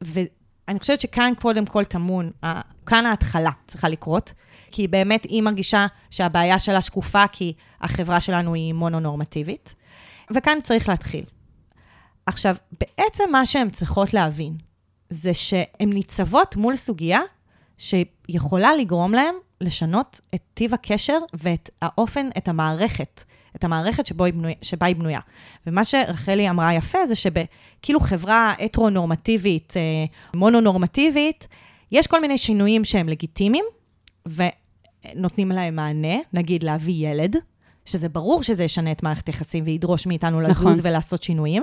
ואני 0.00 0.78
חושבת 0.78 1.00
שכאן 1.00 1.32
קודם 1.40 1.66
כל 1.66 1.84
טמון, 1.84 2.30
כאן 2.86 3.06
ההתחלה 3.06 3.50
צריכה 3.66 3.88
לקרות, 3.88 4.32
כי 4.76 4.88
באמת 4.88 5.24
היא 5.24 5.42
מרגישה 5.42 5.86
שהבעיה 6.10 6.58
שלה 6.58 6.80
שקופה, 6.80 7.24
כי 7.32 7.52
החברה 7.80 8.20
שלנו 8.20 8.54
היא 8.54 8.74
מונונורמטיבית, 8.74 9.74
וכאן 10.30 10.58
צריך 10.62 10.88
להתחיל. 10.88 11.24
עכשיו, 12.26 12.56
בעצם 12.80 13.24
מה 13.32 13.46
שהן 13.46 13.70
צריכות 13.70 14.14
להבין, 14.14 14.56
זה 15.10 15.34
שהן 15.34 15.92
ניצבות 15.92 16.56
מול 16.56 16.76
סוגיה 16.76 17.20
שיכולה 17.78 18.74
לגרום 18.74 19.12
להן 19.14 19.34
לשנות 19.60 20.20
את 20.34 20.40
טיב 20.54 20.74
הקשר 20.74 21.18
ואת 21.34 21.70
האופן, 21.82 22.28
את 22.38 22.48
המערכת, 22.48 23.24
את 23.56 23.64
המערכת 23.64 24.06
היא 24.06 24.32
בנויה, 24.32 24.54
שבה 24.62 24.86
היא 24.86 24.96
בנויה. 24.96 25.20
ומה 25.66 25.84
שרחלי 25.84 26.50
אמרה 26.50 26.74
יפה 26.74 27.06
זה 27.06 27.14
שבכאילו 27.14 28.00
חברה 28.00 28.54
הטרו-נורמטיבית, 28.58 29.72
אה, 29.76 29.82
מונונורמטיבית, 30.34 31.48
יש 31.92 32.06
כל 32.06 32.20
מיני 32.20 32.38
שינויים 32.38 32.84
שהם 32.84 33.08
לגיטימיים, 33.08 33.64
ונותנים 35.14 35.48
להם 35.48 35.76
מענה, 35.76 36.16
נגיד 36.32 36.62
להביא 36.62 37.08
ילד, 37.08 37.36
שזה 37.84 38.08
ברור 38.08 38.42
שזה 38.42 38.64
ישנה 38.64 38.92
את 38.92 39.02
מערכת 39.02 39.26
היחסים 39.26 39.64
וידרוש 39.66 40.06
מאיתנו 40.06 40.40
לזוז 40.40 40.60
נכון. 40.60 40.72
ולעשות 40.82 41.22
שינויים, 41.22 41.62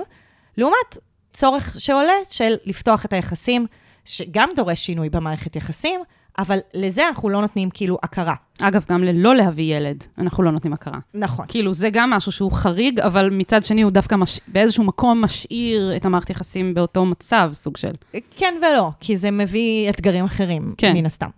לעומת 0.56 0.98
צורך 1.32 1.76
שעולה 1.78 2.12
של 2.30 2.54
לפתוח 2.64 3.04
את 3.04 3.12
היחסים, 3.12 3.66
שגם 4.04 4.48
דורש 4.56 4.86
שינוי 4.86 5.10
במערכת 5.10 5.56
יחסים, 5.56 6.00
אבל 6.38 6.58
לזה 6.74 7.08
אנחנו 7.08 7.28
לא 7.28 7.40
נותנים 7.40 7.70
כאילו 7.70 7.98
הכרה. 8.02 8.34
אגב, 8.60 8.84
גם 8.88 9.04
ללא 9.04 9.34
להביא 9.34 9.76
ילד, 9.76 10.04
אנחנו 10.18 10.42
לא 10.42 10.50
נותנים 10.50 10.72
הכרה. 10.72 10.98
נכון. 11.14 11.46
כאילו, 11.48 11.74
זה 11.74 11.90
גם 11.90 12.10
משהו 12.10 12.32
שהוא 12.32 12.52
חריג, 12.52 13.00
אבל 13.00 13.30
מצד 13.32 13.64
שני 13.64 13.82
הוא 13.82 13.90
דווקא 13.90 14.14
מש... 14.14 14.40
באיזשהו 14.48 14.84
מקום 14.84 15.20
משאיר 15.20 15.96
את 15.96 16.06
המערכת 16.06 16.30
יחסים 16.30 16.74
באותו 16.74 17.04
מצב, 17.04 17.50
סוג 17.52 17.76
של. 17.76 17.92
כן 18.36 18.54
ולא, 18.62 18.90
כי 19.00 19.16
זה 19.16 19.30
מביא 19.30 19.90
אתגרים 19.90 20.24
אחרים, 20.24 20.74
כן. 20.78 20.92
מן 20.94 21.06
הסתם. 21.06 21.30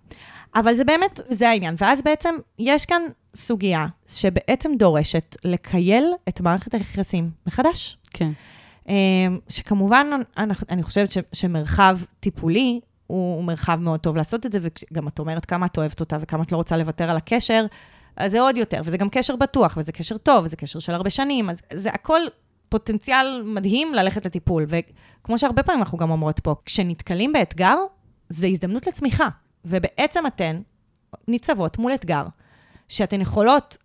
אבל 0.57 0.75
זה 0.75 0.85
באמת, 0.85 1.21
זה 1.29 1.49
העניין. 1.49 1.75
ואז 1.79 2.03
בעצם 2.03 2.35
יש 2.59 2.87
כאן 2.87 3.03
סוגיה 3.35 3.87
שבעצם 4.07 4.71
דורשת 4.79 5.37
לקייל 5.45 6.13
את 6.29 6.41
מערכת 6.41 6.75
היחסים 6.75 7.31
מחדש. 7.47 7.99
כן. 8.11 8.31
אה, 8.89 8.95
שכמובן, 9.49 10.07
אני, 10.37 10.55
אני 10.71 10.83
חושבת 10.83 11.13
ש, 11.13 11.19
שמרחב 11.33 11.99
טיפולי 12.21 12.81
הוא 13.07 13.45
מרחב 13.45 13.79
מאוד 13.81 14.01
טוב 14.01 14.17
לעשות 14.17 14.47
את 14.47 14.53
זה, 14.53 14.59
וגם 14.63 15.09
את 15.09 15.19
אומרת 15.19 15.45
כמה 15.45 15.67
את 15.67 15.79
אוהבת 15.79 16.01
אותה 16.01 16.17
וכמה 16.21 16.43
את 16.43 16.53
לא 16.53 16.57
רוצה 16.57 16.77
לוותר 16.77 17.11
על 17.11 17.17
הקשר, 17.17 17.67
אז 18.17 18.31
זה 18.31 18.41
עוד 18.41 18.57
יותר, 18.57 18.81
וזה 18.85 18.97
גם 18.97 19.09
קשר 19.09 19.37
בטוח, 19.37 19.75
וזה 19.77 19.93
קשר 19.93 20.19
טוב, 20.19 20.45
וזה 20.45 20.57
קשר 20.57 20.79
של 20.79 20.93
הרבה 20.93 21.11
שנים, 21.11 21.51
אז 21.51 21.63
זה 21.75 21.91
הכל 21.91 22.21
פוטנציאל 22.69 23.43
מדהים 23.45 23.95
ללכת 23.95 24.27
לטיפול. 24.27 24.67
וכמו 24.69 25.39
שהרבה 25.39 25.63
פעמים 25.63 25.81
אנחנו 25.83 25.99
גם 25.99 26.11
אומרות 26.11 26.41
פה, 26.41 26.55
כשנתקלים 26.65 27.33
באתגר, 27.33 27.77
זה 28.29 28.47
הזדמנות 28.47 28.87
לצמיחה. 28.87 29.29
ובעצם 29.67 30.27
אתן 30.27 30.61
ניצבות 31.29 31.79
מול 31.79 31.95
אתגר, 31.95 32.25
שאתן 32.89 33.21
יכולות 33.21 33.77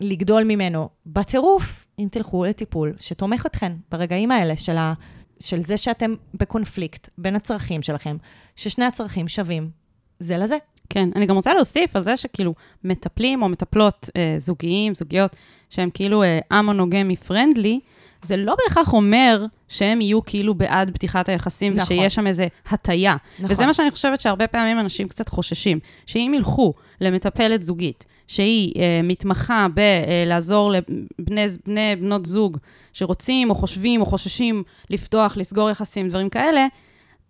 לגדול 0.00 0.44
ממנו 0.44 0.88
בטירוף, 1.06 1.84
אם 1.98 2.08
תלכו 2.10 2.44
לטיפול 2.44 2.92
שתומך 3.00 3.46
אתכן 3.46 3.72
ברגעים 3.90 4.30
האלה 4.30 4.56
של, 4.56 4.76
ה, 4.76 4.94
של 5.40 5.62
זה 5.62 5.76
שאתם 5.76 6.14
בקונפליקט 6.34 7.08
בין 7.18 7.36
הצרכים 7.36 7.82
שלכם, 7.82 8.16
ששני 8.56 8.84
הצרכים 8.84 9.28
שווים 9.28 9.70
זה 10.18 10.36
לזה. 10.36 10.56
כן, 10.90 11.08
אני 11.16 11.26
גם 11.26 11.36
רוצה 11.36 11.54
להוסיף 11.54 11.96
על 11.96 12.02
זה 12.02 12.16
שכאילו 12.16 12.54
מטפלים 12.84 13.42
או 13.42 13.48
מטפלות 13.48 14.10
אה, 14.16 14.34
זוגיים, 14.38 14.94
זוגיות, 14.94 15.36
שהם 15.70 15.90
כאילו 15.94 16.22
אה, 16.22 16.38
א-מונוגמי 16.50 17.16
פרנדלי, 17.16 17.80
זה 18.22 18.36
לא 18.36 18.54
בהכרח 18.64 18.92
אומר 18.92 19.46
שהם 19.68 20.00
יהיו 20.00 20.24
כאילו 20.24 20.54
בעד 20.54 20.90
פתיחת 20.94 21.28
היחסים, 21.28 21.74
נכון. 21.74 21.98
ושיש 21.98 22.14
שם 22.14 22.26
איזה 22.26 22.46
הטיה. 22.68 23.16
נכון. 23.38 23.50
וזה 23.50 23.66
מה 23.66 23.74
שאני 23.74 23.90
חושבת 23.90 24.20
שהרבה 24.20 24.46
פעמים 24.46 24.80
אנשים 24.80 25.08
קצת 25.08 25.28
חוששים, 25.28 25.78
שאם 26.06 26.32
ילכו 26.36 26.74
למטפלת 27.00 27.62
זוגית, 27.62 28.06
שהיא 28.28 28.72
אה, 28.76 29.00
מתמחה 29.02 29.66
בלעזור 29.74 30.72
לבני 30.72 31.46
בני, 31.66 31.96
בנות 31.96 32.26
זוג 32.26 32.58
שרוצים 32.92 33.50
או 33.50 33.54
חושבים 33.54 34.00
או 34.00 34.06
חוששים 34.06 34.62
לפתוח, 34.90 35.36
לסגור 35.36 35.70
יחסים, 35.70 36.08
דברים 36.08 36.28
כאלה, 36.28 36.66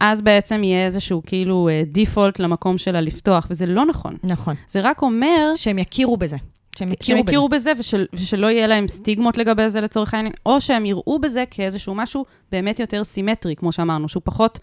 אז 0.00 0.22
בעצם 0.22 0.64
יהיה 0.64 0.86
איזשהו 0.86 1.22
כאילו 1.26 1.68
דיפולט 1.86 2.38
למקום 2.38 2.78
שלה 2.78 3.00
לפתוח, 3.00 3.46
וזה 3.50 3.66
לא 3.66 3.86
נכון. 3.86 4.16
נכון. 4.24 4.54
זה 4.68 4.80
רק 4.80 5.02
אומר... 5.02 5.52
שהם 5.56 5.78
יכירו 5.78 6.16
בזה. 6.16 6.36
שהם 6.76 6.92
יכירו, 6.92 7.20
יכירו 7.20 7.48
בזה 7.48 7.72
ושל, 7.78 8.06
ושלא 8.12 8.46
יהיה 8.46 8.66
להם 8.66 8.88
סטיגמות 8.88 9.38
לגבי 9.38 9.68
זה 9.68 9.80
לצורך 9.80 10.14
העניין, 10.14 10.32
או 10.46 10.60
שהם 10.60 10.86
יראו 10.86 11.18
בזה 11.18 11.44
כאיזשהו 11.50 11.94
משהו 11.94 12.24
באמת 12.52 12.80
יותר 12.80 13.04
סימטרי, 13.04 13.56
כמו 13.56 13.72
שאמרנו, 13.72 14.08
שהוא 14.08 14.22
פחות, 14.24 14.58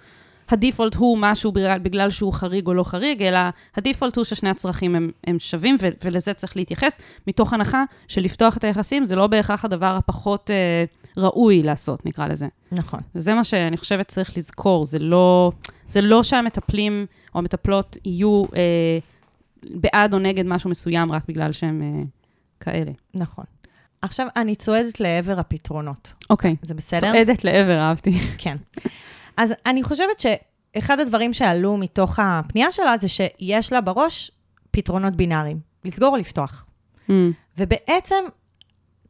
הדיפולט 0.50 0.96
הוא 0.96 1.18
משהו 1.22 1.52
בגלל, 1.52 1.80
בגלל 1.80 2.10
שהוא 2.10 2.34
חריג 2.34 2.68
או 2.68 2.74
לא 2.74 2.84
חריג, 2.84 3.24
אלא 3.24 3.40
הדיפולט 3.76 4.18
הוא 4.18 4.26
ששני 4.26 4.50
הצרכים 4.50 4.96
הם, 4.96 5.12
הם 5.28 5.40
שווים, 5.40 5.78
ו, 5.82 5.88
ולזה 6.04 6.34
צריך 6.34 6.58
להתייחס, 6.58 7.00
מתוך 7.28 7.54
הנחה 7.54 7.84
שלפתוח 8.08 8.58
את 8.58 8.64
היחסים 8.64 9.06
זה 9.06 9.16
לא 9.16 9.28
בהכרח 9.28 9.66
הדבר 9.66 9.96
הפחות 9.98 10.52
אה, 10.52 10.84
ראוי 11.18 11.64
לעשות, 11.64 12.06
נקרא 12.06 12.28
לזה. 12.28 12.48
נכון. 12.72 13.00
וזה 13.16 13.34
מה 13.34 13.44
שאני 13.44 13.78
חושבת 13.78 14.08
צריך 14.08 14.38
לזכור, 14.38 14.86
זה 14.86 15.00
לא, 15.00 15.52
זה 15.88 16.02
לא 16.02 16.24
שהמטפלים 16.24 17.06
או 17.36 17.40
המטפלות 17.40 17.98
יהיו... 18.06 18.44
אה, 18.56 19.00
בעד 19.70 20.14
או 20.14 20.20
נגד 20.20 20.46
משהו 20.46 20.70
מסוים 20.70 21.12
רק 21.12 21.24
בגלל 21.28 21.52
שהם 21.52 21.82
uh, 21.82 22.64
כאלה. 22.64 22.92
נכון. 23.14 23.46
עכשיו, 24.02 24.28
אני 24.36 24.56
צועדת 24.56 25.00
לעבר 25.00 25.40
הפתרונות. 25.40 26.14
אוקיי. 26.30 26.56
זה 26.62 26.74
בסדר? 26.74 27.12
צועדת 27.12 27.44
לעבר, 27.44 27.80
אהבתי. 27.80 28.12
כן. 28.38 28.58
אז 29.38 29.54
אני 29.66 29.84
חושבת 29.84 30.20
שאחד 30.20 31.00
הדברים 31.00 31.34
שעלו 31.34 31.78
מתוך 31.78 32.20
הפנייה 32.22 32.72
שלה 32.72 32.98
זה 32.98 33.08
שיש 33.08 33.74
לה 33.74 33.82
בראש 33.82 34.32
פתרונות 34.72 35.16
בינאריים, 35.16 35.60
לסגור 35.86 36.10
או 36.10 36.18
לפתוח. 36.18 36.66
Mm. 37.10 37.12
ובעצם, 37.58 38.24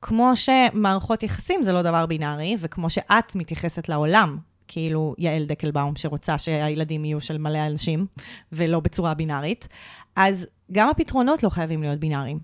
כמו 0.02 0.32
שמערכות 0.36 1.24
יחסים 1.24 1.64
זה 1.64 1.74
לא 1.74 1.82
דבר 1.82 2.06
בינארי, 2.06 2.56
וכמו 2.60 2.90
שאת 2.90 3.36
מתייחסת 3.36 3.90
לעולם, 3.90 4.38
כאילו 4.68 5.16
יעל 5.18 5.46
דקלבאום, 5.46 5.96
שרוצה 5.96 6.38
שהילדים 6.38 7.06
יהיו 7.06 7.22
של 7.22 7.38
מלא 7.38 7.68
אנשים, 7.68 8.06
ולא 8.52 8.80
בצורה 8.80 9.14
בינארית, 9.14 9.68
אז 10.16 10.48
גם 10.72 10.90
הפתרונות 10.90 11.44
לא 11.44 11.50
חייבים 11.50 11.82
להיות 11.82 12.00
בינאריים. 12.00 12.40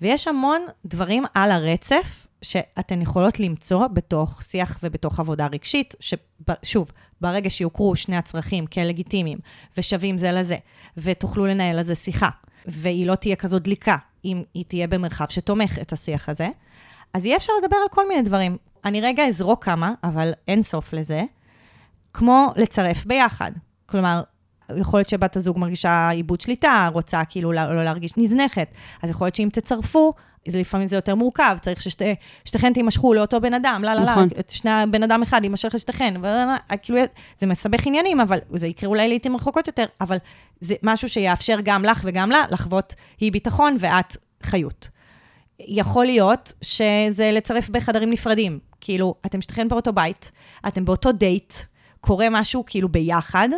ויש 0.00 0.28
המון 0.28 0.60
דברים 0.84 1.24
על 1.34 1.50
הרצף 1.50 2.26
שאתן 2.42 3.02
יכולות 3.02 3.40
למצוא 3.40 3.86
בתוך 3.86 4.42
שיח 4.42 4.78
ובתוך 4.82 5.20
עבודה 5.20 5.46
רגשית, 5.46 5.94
ששוב, 6.00 6.92
ברגע 7.20 7.50
שיוכרו 7.50 7.96
שני 7.96 8.16
הצרכים 8.16 8.66
כלגיטימיים 8.66 9.38
ושווים 9.76 10.18
זה 10.18 10.32
לזה, 10.32 10.56
ותוכלו 10.96 11.46
לנהל 11.46 11.78
על 11.78 11.84
זה 11.84 11.94
שיחה, 11.94 12.28
והיא 12.66 13.06
לא 13.06 13.14
תהיה 13.14 13.36
כזו 13.36 13.58
דליקה, 13.58 13.96
אם 14.24 14.42
היא 14.54 14.64
תהיה 14.68 14.86
במרחב 14.86 15.26
שתומך 15.28 15.78
את 15.78 15.92
השיח 15.92 16.28
הזה, 16.28 16.48
אז 17.14 17.24
יהיה 17.24 17.36
אפשר 17.36 17.52
לדבר 17.62 17.76
על 17.76 17.88
כל 17.90 18.08
מיני 18.08 18.22
דברים. 18.22 18.56
אני 18.84 19.00
רגע 19.00 19.26
אזרוק 19.26 19.64
כמה, 19.64 19.94
אבל 20.04 20.32
אין 20.48 20.62
סוף 20.62 20.92
לזה, 20.92 21.22
כמו 22.12 22.52
לצרף 22.56 23.06
ביחד. 23.06 23.52
כלומר, 23.86 24.22
יכול 24.76 25.00
להיות 25.00 25.08
שבת 25.08 25.36
הזוג 25.36 25.58
מרגישה 25.58 26.08
עיבוד 26.08 26.40
שליטה, 26.40 26.88
רוצה 26.92 27.24
כאילו 27.24 27.52
לא, 27.52 27.74
לא 27.74 27.84
להרגיש 27.84 28.12
נזנחת. 28.16 28.68
אז 29.02 29.10
יכול 29.10 29.26
להיות 29.26 29.34
שאם 29.34 29.48
תצרפו, 29.52 30.12
זה 30.48 30.58
לפעמים 30.58 30.86
זה 30.86 30.96
יותר 30.96 31.14
מורכב, 31.14 31.56
צריך 31.60 31.82
ששתיכן 31.82 32.72
תימשכו 32.72 33.14
לאותו 33.14 33.40
בן 33.40 33.54
אדם, 33.54 33.80
לא, 33.84 33.92
לא, 33.92 34.00
לא, 34.00 34.06
נכון. 34.06 34.28
שני 34.50 34.70
בן 34.90 35.02
אדם 35.02 35.22
אחד 35.22 35.40
יימשך 35.42 35.74
לשתיכן, 35.74 36.14
כאילו, 36.82 36.98
זה 37.38 37.46
מסבך 37.46 37.86
עניינים, 37.86 38.20
אבל 38.20 38.38
זה 38.54 38.66
יקרה 38.66 38.88
אולי 38.88 39.08
לעיתים 39.08 39.36
רחוקות 39.36 39.66
יותר, 39.66 39.84
אבל 40.00 40.16
זה 40.60 40.74
משהו 40.82 41.08
שיאפשר 41.08 41.58
גם 41.62 41.84
לך 41.84 42.00
וגם 42.04 42.30
לה 42.30 42.44
לחוות 42.50 42.94
אי 43.22 43.30
ביטחון 43.30 43.76
ואת 43.78 44.16
חיות. 44.42 44.88
יכול 45.60 46.06
להיות 46.06 46.52
שזה 46.62 47.30
לצרף 47.32 47.68
בחדרים 47.68 48.10
נפרדים, 48.10 48.58
כאילו, 48.80 49.14
אתם 49.26 49.40
שתיכן 49.40 49.68
באותו 49.68 49.92
בית, 49.92 50.30
אתם 50.68 50.84
באותו 50.84 51.12
דייט, 51.12 51.52
קורה 52.00 52.26
משהו 52.30 52.64
כאילו 52.66 52.88
ביחד, 52.88 53.48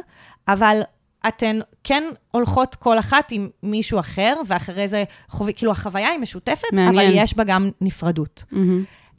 אבל 0.48 0.80
אתן 1.28 1.58
כן 1.84 2.04
הולכות 2.30 2.74
כל 2.74 2.98
אחת 2.98 3.32
עם 3.32 3.48
מישהו 3.62 4.00
אחר, 4.00 4.34
ואחרי 4.46 4.88
זה, 4.88 5.04
חוב... 5.28 5.52
כאילו 5.52 5.72
החוויה 5.72 6.08
היא 6.08 6.18
משותפת, 6.18 6.72
מעניין. 6.72 6.94
אבל 6.94 7.18
יש 7.24 7.36
בה 7.36 7.44
גם 7.44 7.70
נפרדות. 7.80 8.44
Mm-hmm. 8.52 8.56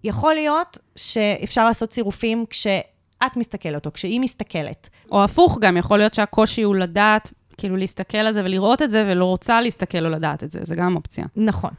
יכול 0.04 0.34
להיות 0.34 0.78
שאפשר 0.96 1.66
לעשות 1.66 1.90
צירופים 1.90 2.46
כשאת 2.50 3.38
מסתכלת, 3.38 3.86
או 3.86 3.94
כשהיא 3.94 4.20
מסתכלת. 4.20 4.90
או 5.12 5.24
הפוך 5.24 5.58
גם, 5.62 5.78
יכול 5.78 5.98
להיות 5.98 6.14
שהקושי 6.14 6.62
הוא 6.62 6.76
לדעת, 6.76 7.34
כאילו 7.58 7.78
להסתכל 7.78 8.18
על 8.18 8.34
זה 8.34 8.44
ולראות 8.44 8.82
את 8.82 8.90
זה, 8.90 9.04
ולא 9.08 9.26
רוצה 9.26 9.62
להסתכל 9.62 10.06
או 10.06 10.10
לדעת 10.10 10.44
את 10.44 10.52
זה, 10.52 10.60
זה 10.64 10.76
גם 10.76 10.96
אופציה. 10.96 11.26
נכון. 11.36 11.72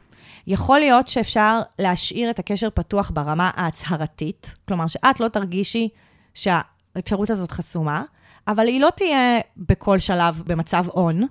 יכול 0.47 0.79
להיות 0.79 1.07
שאפשר 1.07 1.61
להשאיר 1.79 2.29
את 2.29 2.39
הקשר 2.39 2.69
פתוח 2.69 3.11
ברמה 3.13 3.51
ההצהרתית, 3.55 4.55
כלומר 4.67 4.87
שאת 4.87 5.19
לא 5.19 5.27
תרגישי 5.27 5.89
שהאפשרות 6.33 7.29
הזאת 7.29 7.51
חסומה, 7.51 8.03
אבל 8.47 8.67
היא 8.67 8.81
לא 8.81 8.89
תהיה 8.95 9.39
בכל 9.57 9.99
שלב 9.99 10.43
במצב 10.45 10.85
און, 10.89 11.23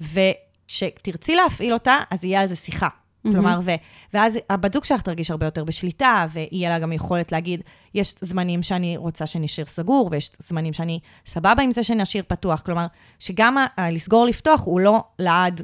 וכשתרצי 0.00 1.34
להפעיל 1.34 1.72
אותה, 1.72 1.98
אז 2.10 2.24
יהיה 2.24 2.40
על 2.40 2.46
זה 2.46 2.56
שיחה. 2.56 2.88
Mm-hmm. 2.88 3.30
כלומר, 3.32 3.60
ו, 3.62 3.70
ואז 4.14 4.38
הבת 4.50 4.72
זוג 4.72 4.84
שלך 4.84 5.02
תרגיש 5.02 5.30
הרבה 5.30 5.46
יותר 5.46 5.64
בשליטה, 5.64 6.26
ויהיה 6.32 6.68
לה 6.70 6.78
גם 6.78 6.92
יכולת 6.92 7.32
להגיד, 7.32 7.60
יש 7.94 8.14
זמנים 8.20 8.62
שאני 8.62 8.96
רוצה 8.96 9.26
שנשאיר 9.26 9.66
סגור, 9.66 10.08
ויש 10.12 10.30
זמנים 10.38 10.72
שאני 10.72 11.00
סבבה 11.26 11.62
עם 11.62 11.72
זה 11.72 11.82
שנשאיר 11.82 12.22
פתוח. 12.28 12.60
כלומר, 12.60 12.86
שגם 13.18 13.58
ה- 13.58 13.90
לסגור 13.90 14.26
לפתוח 14.26 14.60
הוא 14.64 14.80
לא 14.80 15.04
לעד 15.18 15.62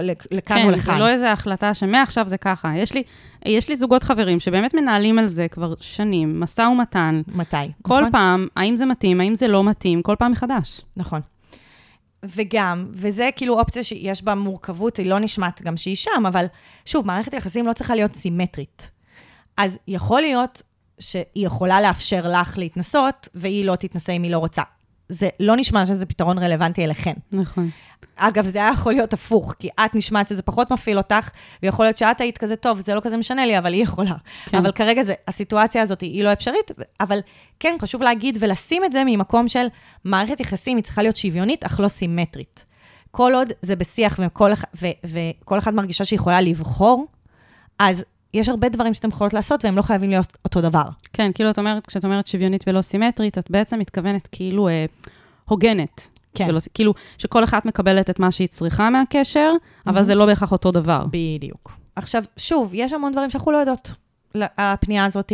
לכאן 0.00 0.56
כן, 0.56 0.66
או 0.66 0.70
לכאן. 0.70 0.84
כן, 0.84 0.92
זה 0.92 0.98
לא 0.98 1.08
איזו 1.08 1.26
החלטה 1.26 1.74
שמעכשיו 1.74 2.28
זה 2.28 2.36
ככה. 2.36 2.76
יש 2.76 2.94
לי, 2.94 3.02
יש 3.46 3.68
לי 3.68 3.76
זוגות 3.76 4.02
חברים 4.02 4.40
שבאמת 4.40 4.74
מנהלים 4.74 5.18
על 5.18 5.26
זה 5.26 5.48
כבר 5.48 5.74
שנים, 5.80 6.40
משא 6.40 6.62
ומתן. 6.62 7.22
מתי? 7.28 7.56
כל 7.82 8.00
נכון? 8.00 8.12
פעם, 8.12 8.46
האם 8.56 8.76
זה 8.76 8.86
מתאים, 8.86 9.20
האם 9.20 9.34
זה 9.34 9.48
לא 9.48 9.64
מתאים, 9.64 10.02
כל 10.02 10.16
פעם 10.18 10.32
מחדש. 10.32 10.80
נכון. 10.96 11.20
וגם, 12.24 12.86
וזה 12.92 13.28
כאילו 13.36 13.58
אופציה 13.58 13.82
שיש 13.82 14.22
בה 14.22 14.34
מורכבות, 14.34 14.96
היא 14.96 15.06
לא 15.06 15.18
נשמעת 15.18 15.62
גם 15.62 15.76
שהיא 15.76 15.96
שם, 15.96 16.26
אבל 16.28 16.46
שוב, 16.84 17.06
מערכת 17.06 17.34
יחסים 17.34 17.66
לא 17.66 17.72
צריכה 17.72 17.94
להיות 17.94 18.14
סימטרית. 18.14 18.90
אז 19.56 19.78
יכול 19.88 20.20
להיות 20.20 20.62
שהיא 20.98 21.46
יכולה 21.46 21.80
לאפשר 21.80 22.26
לך 22.28 22.58
להתנסות, 22.58 23.28
והיא 23.34 23.64
לא 23.64 23.76
תתנסה 23.76 24.12
אם 24.12 24.22
היא 24.22 24.30
לא 24.30 24.38
רוצה. 24.38 24.62
זה 25.08 25.28
לא 25.40 25.56
נשמע 25.56 25.86
שזה 25.86 26.06
פתרון 26.06 26.38
רלוונטי 26.38 26.84
אליכן. 26.84 27.12
נכון. 27.32 27.70
אגב, 28.16 28.46
זה 28.46 28.58
היה 28.58 28.70
יכול 28.72 28.92
להיות 28.92 29.12
הפוך, 29.12 29.54
כי 29.58 29.68
את 29.84 29.94
נשמעת 29.94 30.28
שזה 30.28 30.42
פחות 30.42 30.72
מפעיל 30.72 30.98
אותך, 30.98 31.30
ויכול 31.62 31.84
להיות 31.84 31.98
שאת 31.98 32.20
היית 32.20 32.38
כזה, 32.38 32.56
טוב, 32.56 32.80
זה 32.80 32.94
לא 32.94 33.00
כזה 33.00 33.16
משנה 33.16 33.46
לי, 33.46 33.58
אבל 33.58 33.72
היא 33.72 33.82
יכולה. 33.82 34.14
כן. 34.46 34.58
אבל 34.58 34.72
כרגע 34.72 35.02
זה, 35.02 35.14
הסיטואציה 35.28 35.82
הזאת 35.82 36.00
היא 36.00 36.24
לא 36.24 36.32
אפשרית, 36.32 36.70
אבל 37.00 37.18
כן, 37.60 37.76
חשוב 37.80 38.02
להגיד 38.02 38.38
ולשים 38.40 38.84
את 38.84 38.92
זה 38.92 39.02
ממקום 39.06 39.48
של 39.48 39.66
מערכת 40.04 40.40
יחסים, 40.40 40.76
היא 40.76 40.84
צריכה 40.84 41.02
להיות 41.02 41.16
שוויונית, 41.16 41.64
אך 41.64 41.80
לא 41.80 41.88
סימטרית. 41.88 42.64
כל 43.10 43.32
עוד 43.34 43.52
זה 43.62 43.76
בשיח 43.76 44.20
וכל, 44.22 44.50
וכל 45.04 45.58
אחת 45.58 45.72
מרגישה 45.72 46.04
שהיא 46.04 46.16
יכולה 46.16 46.40
לבחור, 46.40 47.06
אז 47.78 48.04
יש 48.34 48.48
הרבה 48.48 48.68
דברים 48.68 48.94
שאתם 48.94 49.08
יכולות 49.08 49.32
לעשות 49.32 49.64
והם 49.64 49.76
לא 49.76 49.82
חייבים 49.82 50.10
להיות 50.10 50.38
אותו 50.44 50.60
דבר. 50.60 50.84
כן, 51.12 51.30
כאילו 51.34 51.50
את 51.50 51.58
אומרת, 51.58 51.86
כשאת 51.86 52.04
אומרת 52.04 52.26
שוויונית 52.26 52.64
ולא 52.66 52.82
סימטרית, 52.82 53.38
את 53.38 53.50
בעצם 53.50 53.78
מתכוונת 53.78 54.28
כאילו 54.32 54.68
אה, 54.68 54.84
הוגנת. 55.44 56.08
כן. 56.34 56.46
ולא, 56.48 56.58
כאילו, 56.74 56.94
שכל 57.18 57.44
אחת 57.44 57.64
מקבלת 57.64 58.10
את 58.10 58.18
מה 58.18 58.30
שהיא 58.32 58.48
צריכה 58.48 58.90
מהקשר, 58.90 59.52
אבל 59.86 60.02
זה 60.02 60.14
לא 60.14 60.26
בהכרח 60.26 60.52
אותו 60.52 60.70
דבר. 60.70 61.04
בדיוק. 61.10 61.72
עכשיו, 61.96 62.24
שוב, 62.36 62.70
יש 62.74 62.92
המון 62.92 63.12
דברים 63.12 63.30
שאנחנו 63.30 63.52
לא 63.52 63.58
יודעות 63.58 63.94
על 64.32 64.42
הפנייה 64.58 65.04
הזאת. 65.04 65.32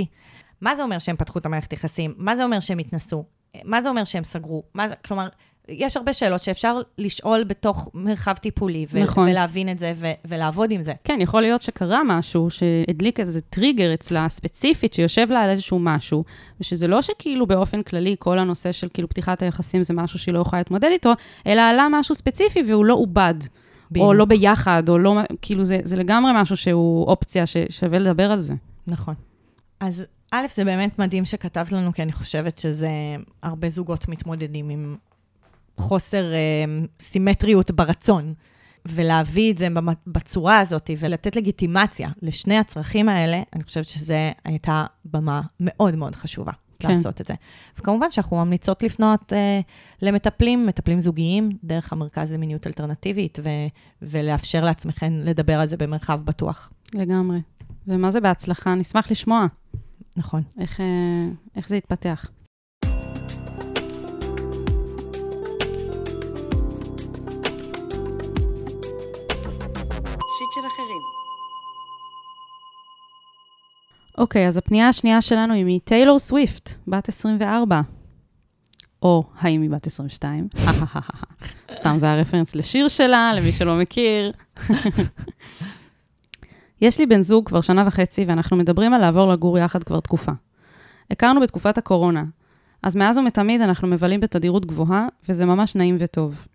מה 0.61 0.75
זה 0.75 0.83
אומר 0.83 0.99
שהם 0.99 1.17
פתחו 1.17 1.39
את 1.39 1.47
המערכת 1.47 1.73
יחסים? 1.73 2.15
מה 2.17 2.37
זה 2.37 2.45
אומר 2.45 2.61
שהם 2.61 2.79
התנסו? 2.79 3.25
מה 3.65 3.83
זה 3.83 3.89
אומר 3.89 4.05
שהם 4.05 4.25
סגרו? 4.25 4.63
מה 4.75 4.89
זה, 4.89 4.95
כלומר, 4.95 5.29
יש 5.69 5.97
הרבה 5.97 6.13
שאלות 6.13 6.43
שאפשר 6.43 6.81
לשאול 6.99 7.45
בתוך 7.45 7.89
מרחב 7.95 8.35
טיפולי, 8.35 8.87
ו- 8.91 9.03
נכון. 9.03 9.29
ולהבין 9.29 9.69
את 9.69 9.79
זה 9.79 9.93
ו- 9.97 10.13
ולעבוד 10.25 10.71
עם 10.71 10.83
זה. 10.83 10.93
כן, 11.05 11.19
יכול 11.21 11.43
להיות 11.43 11.63
שקרה 11.63 12.01
משהו 12.05 12.51
שהדליק 12.51 13.21
איזה 13.21 13.41
טריגר 13.41 13.95
אצלה 13.95 14.29
ספציפית, 14.29 14.93
שיושב 14.93 15.31
לה 15.31 15.41
על 15.41 15.51
איזשהו 15.51 15.79
משהו, 15.79 16.25
ושזה 16.61 16.89
לא 16.89 17.03
שכאילו 17.03 17.47
באופן 17.47 17.83
כללי 17.83 18.17
כל 18.19 18.39
הנושא 18.39 18.73
של 18.73 18.89
כאילו 18.95 19.09
פתיחת 19.09 19.43
היחסים 19.43 19.83
זה 19.83 19.95
משהו 19.95 20.19
שהיא 20.19 20.35
לא 20.35 20.39
יכולה 20.39 20.61
להתמודד 20.61 20.89
איתו, 20.93 21.13
אלא 21.47 21.61
עלה 21.61 21.87
משהו 21.91 22.15
ספציפי 22.15 22.63
והוא 22.67 22.85
לא 22.85 22.95
עובד. 22.95 23.35
בדיוק. 23.91 24.07
או 24.07 24.15
לא 24.15 24.25
ביחד, 24.25 24.89
או 24.89 24.99
לא, 24.99 25.21
כאילו 25.43 25.65
זה, 25.65 25.79
זה 25.83 25.97
לגמרי 25.97 26.33
משהו 26.35 26.57
שהוא 26.57 27.07
אופציה 27.07 27.47
ששווה 27.47 27.99
לדבר 27.99 28.33
על 28.33 28.41
זה. 28.41 28.55
נכון. 28.87 29.15
אז 29.81 30.05
א', 30.31 30.47
זה 30.55 30.65
באמת 30.65 30.99
מדהים 30.99 31.25
שכתבת 31.25 31.73
לנו, 31.73 31.93
כי 31.93 32.03
אני 32.03 32.13
חושבת 32.13 32.59
שזה, 32.59 32.91
הרבה 33.43 33.69
זוגות 33.69 34.09
מתמודדים 34.09 34.71
עם 34.71 34.97
חוסר 35.79 36.33
אה, 36.33 36.39
סימטריות 37.01 37.71
ברצון. 37.71 38.35
ולהביא 38.87 39.53
את 39.53 39.59
זה 39.59 39.69
בצורה 40.07 40.59
הזאת, 40.59 40.91
ולתת 40.99 41.37
לגיטימציה 41.37 42.09
לשני 42.23 42.59
הצרכים 42.59 43.09
האלה, 43.09 43.43
אני 43.55 43.65
חושבת 43.65 43.89
שזו 43.89 44.15
הייתה 44.45 44.85
במה 45.05 45.41
מאוד 45.61 45.97
מאוד 45.97 46.17
חשובה 46.17 46.53
כן. 46.79 46.89
לעשות 46.89 47.21
את 47.21 47.27
זה. 47.27 47.35
וכמובן 47.79 48.11
שאנחנו 48.11 48.37
ממליצות 48.37 48.83
לפנות 48.83 49.33
אה, 49.33 49.61
למטפלים, 50.03 50.67
מטפלים 50.67 51.01
זוגיים, 51.01 51.51
דרך 51.65 51.93
המרכז 51.93 52.33
למיניות 52.33 52.67
אלטרנטיבית, 52.67 53.39
ו- 53.43 53.69
ולאפשר 54.03 54.65
לעצמכם 54.65 55.13
לדבר 55.25 55.61
על 55.61 55.67
זה 55.67 55.77
במרחב 55.77 56.21
בטוח. 56.25 56.73
לגמרי. 56.95 57.39
ומה 57.87 58.11
זה 58.11 58.21
בהצלחה? 58.21 58.75
נשמח 58.75 59.11
לשמוע 59.11 59.47
נכון. 60.17 60.43
איך, 60.61 60.81
אה, 60.81 60.87
איך 61.57 61.69
זה 61.69 61.77
יתפתח. 61.77 62.31
אוקיי, 74.19 74.49
אז 74.49 74.57
הפנייה 74.57 74.89
השנייה 74.89 75.23
שלנו 75.23 75.55
היא 75.55 75.65
מטיילור 75.67 76.19
סוויפט, 76.19 76.71
בת 76.89 77.09
24. 77.09 77.81
או 79.03 79.25
האם 79.39 79.63
היא 79.63 79.71
בת 79.71 79.87
22? 79.87 80.49
סתם, 81.79 81.99
זה 81.99 82.11
הרפרנס 82.11 82.55
לשיר 82.55 82.89
שלה, 82.89 83.33
למי 83.37 83.53
שלא 83.53 83.79
מכיר. 83.79 84.33
יש 86.81 86.99
לי 86.99 87.07
בן 87.07 87.23
זוג 87.23 87.49
כבר 87.49 87.61
שנה 87.61 87.85
וחצי, 87.87 88.25
ואנחנו 88.25 88.57
מדברים 88.57 88.95
על 88.95 89.01
לעבור 89.01 89.33
לגור 89.33 89.59
יחד 89.59 89.85
כבר 89.85 90.01
תקופה. 90.01 90.33
הכרנו 91.11 91.41
בתקופת 91.41 91.79
הקורונה, 91.79 92.25
אז 92.83 92.97
מאז 92.97 93.19
ומתמיד 93.19 93.61
אנחנו 93.61 93.89
מבלים 93.89 94.21
בתדירות 94.21 94.67
גבוהה, 94.67 95.07
וזה 95.29 95.45
ממש 95.45 95.75
נעים 95.75 95.97
וטוב. 96.01 96.47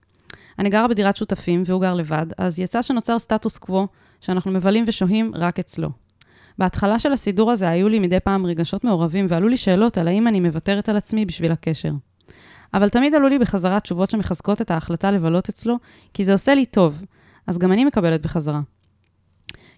אני 0.59 0.69
גרה 0.69 0.87
בדירת 0.87 1.17
שותפים 1.17 1.63
והוא 1.65 1.81
גר 1.81 1.93
לבד, 1.93 2.25
אז 2.37 2.59
יצא 2.59 2.81
שנוצר 2.81 3.19
סטטוס 3.19 3.57
קוו, 3.57 3.87
שאנחנו 4.21 4.51
מבלים 4.51 4.83
ושוהים 4.87 5.31
רק 5.35 5.59
אצלו. 5.59 5.89
בהתחלה 6.57 6.99
של 6.99 7.11
הסידור 7.11 7.51
הזה 7.51 7.69
היו 7.69 7.89
לי 7.89 7.99
מדי 7.99 8.19
פעם 8.19 8.45
רגשות 8.45 8.83
מעורבים, 8.83 9.25
ועלו 9.29 9.47
לי 9.47 9.57
שאלות 9.57 9.97
על 9.97 10.07
האם 10.07 10.27
אני 10.27 10.39
מוותרת 10.39 10.89
על 10.89 10.97
עצמי 10.97 11.25
בשביל 11.25 11.51
הקשר. 11.51 11.91
אבל 12.73 12.89
תמיד 12.89 13.15
עלו 13.15 13.27
לי 13.27 13.39
בחזרה 13.39 13.79
תשובות 13.79 14.09
שמחזקות 14.09 14.61
את 14.61 14.71
ההחלטה 14.71 15.11
לבלות 15.11 15.49
אצלו, 15.49 15.77
כי 16.13 16.23
זה 16.23 16.31
עושה 16.31 16.55
לי 16.55 16.65
טוב, 16.65 17.03
אז 17.47 17.57
גם 17.57 17.71
אני 17.71 17.85
מקבלת 17.85 18.21
בחזרה. 18.21 18.61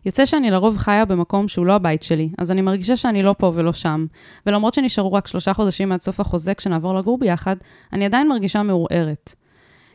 יוצא 0.05 0.25
שאני 0.25 0.51
לרוב 0.51 0.77
חיה 0.77 1.05
במקום 1.05 1.47
שהוא 1.47 1.65
לא 1.65 1.73
הבית 1.73 2.03
שלי, 2.03 2.29
אז 2.37 2.51
אני 2.51 2.61
מרגישה 2.61 2.97
שאני 2.97 3.23
לא 3.23 3.35
פה 3.37 3.51
ולא 3.55 3.73
שם, 3.73 4.05
ולמרות 4.45 4.73
שנשארו 4.73 5.13
רק 5.13 5.27
שלושה 5.27 5.53
חודשים 5.53 5.91
עד 5.91 6.01
סוף 6.01 6.19
החוזה 6.19 6.53
כשנעבור 6.53 6.95
לגור 6.95 7.17
ביחד, 7.17 7.55
אני 7.93 8.05
עדיין 8.05 8.29
מרגישה 8.29 8.63
מעורערת. 8.63 9.35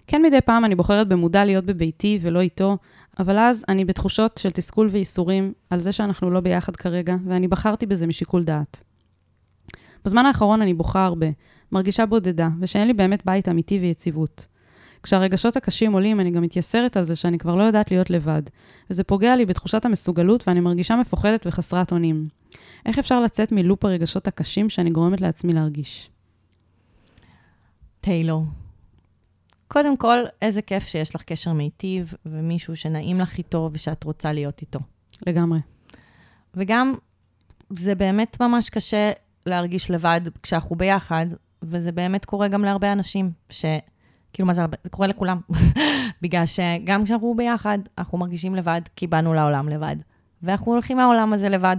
כן 0.06 0.22
מדי 0.22 0.40
פעם 0.40 0.64
אני 0.64 0.74
בוחרת 0.74 1.08
במודע 1.08 1.44
להיות 1.44 1.64
בביתי 1.64 2.18
ולא 2.22 2.40
איתו, 2.40 2.76
אבל 3.18 3.38
אז 3.38 3.64
אני 3.68 3.84
בתחושות 3.84 4.38
של 4.38 4.50
תסכול 4.50 4.88
וייסורים 4.90 5.52
על 5.70 5.80
זה 5.80 5.92
שאנחנו 5.92 6.30
לא 6.30 6.40
ביחד 6.40 6.76
כרגע, 6.76 7.16
ואני 7.26 7.48
בחרתי 7.48 7.86
בזה 7.86 8.06
משיקול 8.06 8.44
דעת. 8.44 8.82
בזמן 10.04 10.26
האחרון 10.26 10.62
אני 10.62 10.74
בוכה 10.74 11.04
הרבה, 11.04 11.26
מרגישה 11.72 12.06
בודדה, 12.06 12.48
ושאין 12.60 12.86
לי 12.86 12.92
באמת 12.92 13.26
בית 13.26 13.48
אמיתי 13.48 13.78
ויציבות. 13.78 14.46
כשהרגשות 15.02 15.56
הקשים 15.56 15.92
עולים, 15.92 16.20
אני 16.20 16.30
גם 16.30 16.42
מתייסרת 16.42 16.96
על 16.96 17.04
זה 17.04 17.16
שאני 17.16 17.38
כבר 17.38 17.54
לא 17.54 17.62
יודעת 17.62 17.90
להיות 17.90 18.10
לבד, 18.10 18.42
וזה 18.90 19.04
פוגע 19.04 19.36
לי 19.36 19.46
בתחושת 19.46 19.84
המסוגלות 19.84 20.48
ואני 20.48 20.60
מרגישה 20.60 20.96
מפוחדת 20.96 21.46
וחסרת 21.46 21.92
אונים. 21.92 22.28
איך 22.86 22.98
אפשר 22.98 23.20
לצאת 23.20 23.52
מלופ 23.52 23.84
הרגשות 23.84 24.26
הקשים 24.28 24.70
שאני 24.70 24.90
גורמת 24.90 25.20
לעצמי 25.20 25.52
להרגיש? 25.52 26.10
טיילור. 28.00 28.44
קודם 29.72 29.96
כל, 29.96 30.18
איזה 30.42 30.62
כיף 30.62 30.86
שיש 30.86 31.14
לך 31.14 31.22
קשר 31.22 31.52
מיטיב, 31.52 32.14
ומישהו 32.26 32.76
שנעים 32.76 33.20
לך 33.20 33.38
איתו 33.38 33.70
ושאת 33.72 34.04
רוצה 34.04 34.32
להיות 34.32 34.60
איתו. 34.60 34.78
לגמרי. 35.26 35.58
וגם, 36.54 36.94
זה 37.70 37.94
באמת 37.94 38.40
ממש 38.40 38.70
קשה 38.70 39.12
להרגיש 39.46 39.90
לבד 39.90 40.20
כשאנחנו 40.42 40.76
ביחד, 40.76 41.26
וזה 41.62 41.92
באמת 41.92 42.24
קורה 42.24 42.48
גם 42.48 42.64
להרבה 42.64 42.92
אנשים, 42.92 43.30
ש... 43.50 43.64
כאילו, 44.32 44.46
מה 44.46 44.52
זה 44.52 44.60
הרבה? 44.60 44.76
זה 44.84 44.90
קורה 44.90 45.08
לכולם. 45.08 45.40
בגלל 46.22 46.46
שגם 46.46 47.04
כשאנחנו 47.04 47.34
ביחד, 47.34 47.78
אנחנו 47.98 48.18
מרגישים 48.18 48.54
לבד, 48.54 48.80
כי 48.96 49.06
באנו 49.06 49.34
לעולם 49.34 49.68
לבד. 49.68 49.96
ואנחנו 50.42 50.72
הולכים 50.72 50.96
מהעולם 50.96 51.32
הזה 51.32 51.48
לבד. 51.48 51.76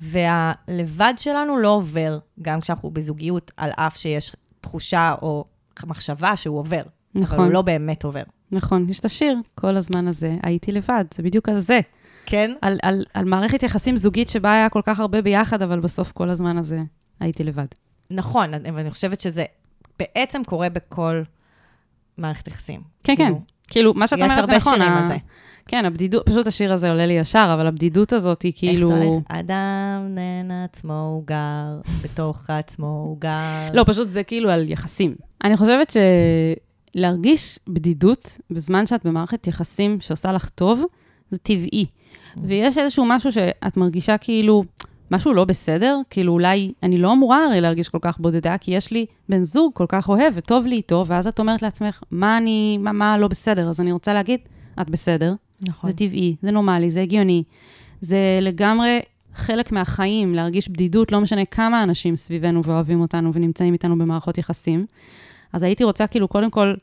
והלבד 0.00 1.14
שלנו 1.16 1.58
לא 1.58 1.68
עובר, 1.68 2.18
גם 2.42 2.60
כשאנחנו 2.60 2.90
בזוגיות, 2.90 3.50
על 3.56 3.70
אף 3.70 3.96
שיש 3.96 4.36
תחושה 4.60 5.14
או 5.22 5.44
מחשבה 5.86 6.36
שהוא 6.36 6.58
עובר. 6.58 6.82
אבל 7.22 7.34
נכון. 7.34 7.44
הוא 7.44 7.52
לא 7.52 7.62
באמת 7.62 8.04
עובר. 8.04 8.22
נכון, 8.52 8.86
יש 8.88 8.98
את 8.98 9.04
השיר, 9.04 9.36
כל 9.54 9.76
הזמן 9.76 10.08
הזה, 10.08 10.36
הייתי 10.42 10.72
לבד, 10.72 11.04
זה 11.14 11.22
בדיוק 11.22 11.48
על 11.48 11.58
זה. 11.58 11.80
כן? 12.26 12.50
על, 12.62 12.78
על, 12.82 13.04
על 13.14 13.24
מערכת 13.24 13.62
יחסים 13.62 13.96
זוגית 13.96 14.28
שבה 14.28 14.52
היה 14.52 14.68
כל 14.68 14.80
כך 14.84 15.00
הרבה 15.00 15.22
ביחד, 15.22 15.62
אבל 15.62 15.80
בסוף 15.80 16.12
כל 16.12 16.30
הזמן 16.30 16.58
הזה 16.58 16.80
הייתי 17.20 17.44
לבד. 17.44 17.66
נכון, 18.10 18.50
ואני 18.74 18.90
חושבת 18.90 19.20
שזה 19.20 19.44
בעצם 19.98 20.42
קורה 20.46 20.68
בכל 20.68 21.22
מערכת 22.18 22.48
יחסים. 22.48 22.80
כן, 23.04 23.16
כן. 23.16 23.24
כאילו, 23.24 23.40
כאילו, 23.68 23.94
מה 23.94 24.06
שאת 24.06 24.18
יש 24.18 24.22
אומרת 24.22 24.34
זה 24.34 24.40
הרבה 24.40 24.56
נכון. 24.56 24.74
שירים 24.74 24.92
ה- 24.92 24.98
על 24.98 25.06
זה. 25.06 25.16
כן, 25.66 25.84
הבדידות, 25.84 26.26
פשוט 26.26 26.46
השיר 26.46 26.72
הזה 26.72 26.90
עולה 26.90 27.06
לי 27.06 27.12
ישר, 27.12 27.50
אבל 27.54 27.66
הבדידות 27.66 28.12
הזאת 28.12 28.42
היא 28.42 28.52
כאילו... 28.56 28.90
איך 28.96 29.00
הולך? 29.02 29.22
אדם 29.28 30.06
נהן 30.08 30.50
עצמו 30.64 30.92
הוא 31.14 31.26
גר, 31.26 31.80
בתוך 32.02 32.50
עצמו 32.50 32.86
הוא 32.86 33.20
גר. 33.20 33.70
לא, 33.74 33.84
פשוט 33.86 34.10
זה 34.10 34.22
כאילו 34.22 34.50
על 34.50 34.70
יחסים. 34.70 35.14
אני 35.44 35.56
חושבת 35.56 35.90
שלהרגיש 36.98 37.58
בדידות 37.68 38.38
בזמן 38.50 38.86
שאת 38.86 39.06
במערכת 39.06 39.46
יחסים 39.46 40.00
שעושה 40.00 40.32
לך 40.32 40.48
טוב, 40.48 40.84
זה 41.30 41.38
טבעי. 41.38 41.86
ויש 42.44 42.78
איזשהו 42.78 43.04
משהו 43.08 43.32
שאת 43.32 43.76
מרגישה 43.76 44.18
כאילו, 44.18 44.64
משהו 45.10 45.34
לא 45.34 45.44
בסדר, 45.44 45.98
כאילו 46.10 46.32
אולי 46.32 46.72
אני 46.82 46.98
לא 46.98 47.12
אמורה 47.12 47.44
הרי 47.44 47.60
להרגיש 47.60 47.88
כל 47.88 47.98
כך 48.00 48.18
בודדה, 48.18 48.58
כי 48.58 48.70
יש 48.70 48.90
לי 48.90 49.06
בן 49.28 49.44
זוג 49.44 49.72
כל 49.74 49.86
כך 49.88 50.08
אוהב 50.08 50.34
וטוב 50.36 50.66
לי 50.66 50.76
איתו, 50.76 51.04
ואז 51.06 51.26
את 51.26 51.38
אומרת 51.38 51.62
לעצמך, 51.62 52.00
מה 52.10 52.36
אני, 52.38 52.78
מה, 52.78 52.92
מה 52.92 53.18
לא 53.18 53.28
בסדר? 53.28 53.68
אז 53.68 53.80
אני 53.80 53.92
רוצה 53.92 54.14
להגיד, 54.14 54.40
את 54.80 54.90
בסדר, 54.90 55.34
נכון. 55.60 55.90
זה 55.90 55.96
טבעי, 55.96 56.36
זה 56.42 56.50
נורמלי, 56.50 56.90
זה 56.90 57.02
הגיוני. 57.02 57.42
זה 58.00 58.38
לגמרי 58.42 59.00
חלק 59.34 59.72
מהחיים, 59.72 60.34
להרגיש 60.34 60.68
בדידות, 60.68 61.12
לא 61.12 61.20
משנה 61.20 61.44
כמה 61.44 61.82
אנשים 61.82 62.16
סביבנו 62.16 62.64
ואוהבים 62.64 63.00
אותנו 63.00 63.34
ונמצאים 63.34 63.72
איתנו 63.72 63.98
במערכות 63.98 64.38
יחסים. 64.38 64.86
אז 65.52 65.62
הייתי 65.62 65.84
רוצה 65.84 66.06
כאילו 66.06 66.28
קודם 66.28 66.50
כל 66.50 66.74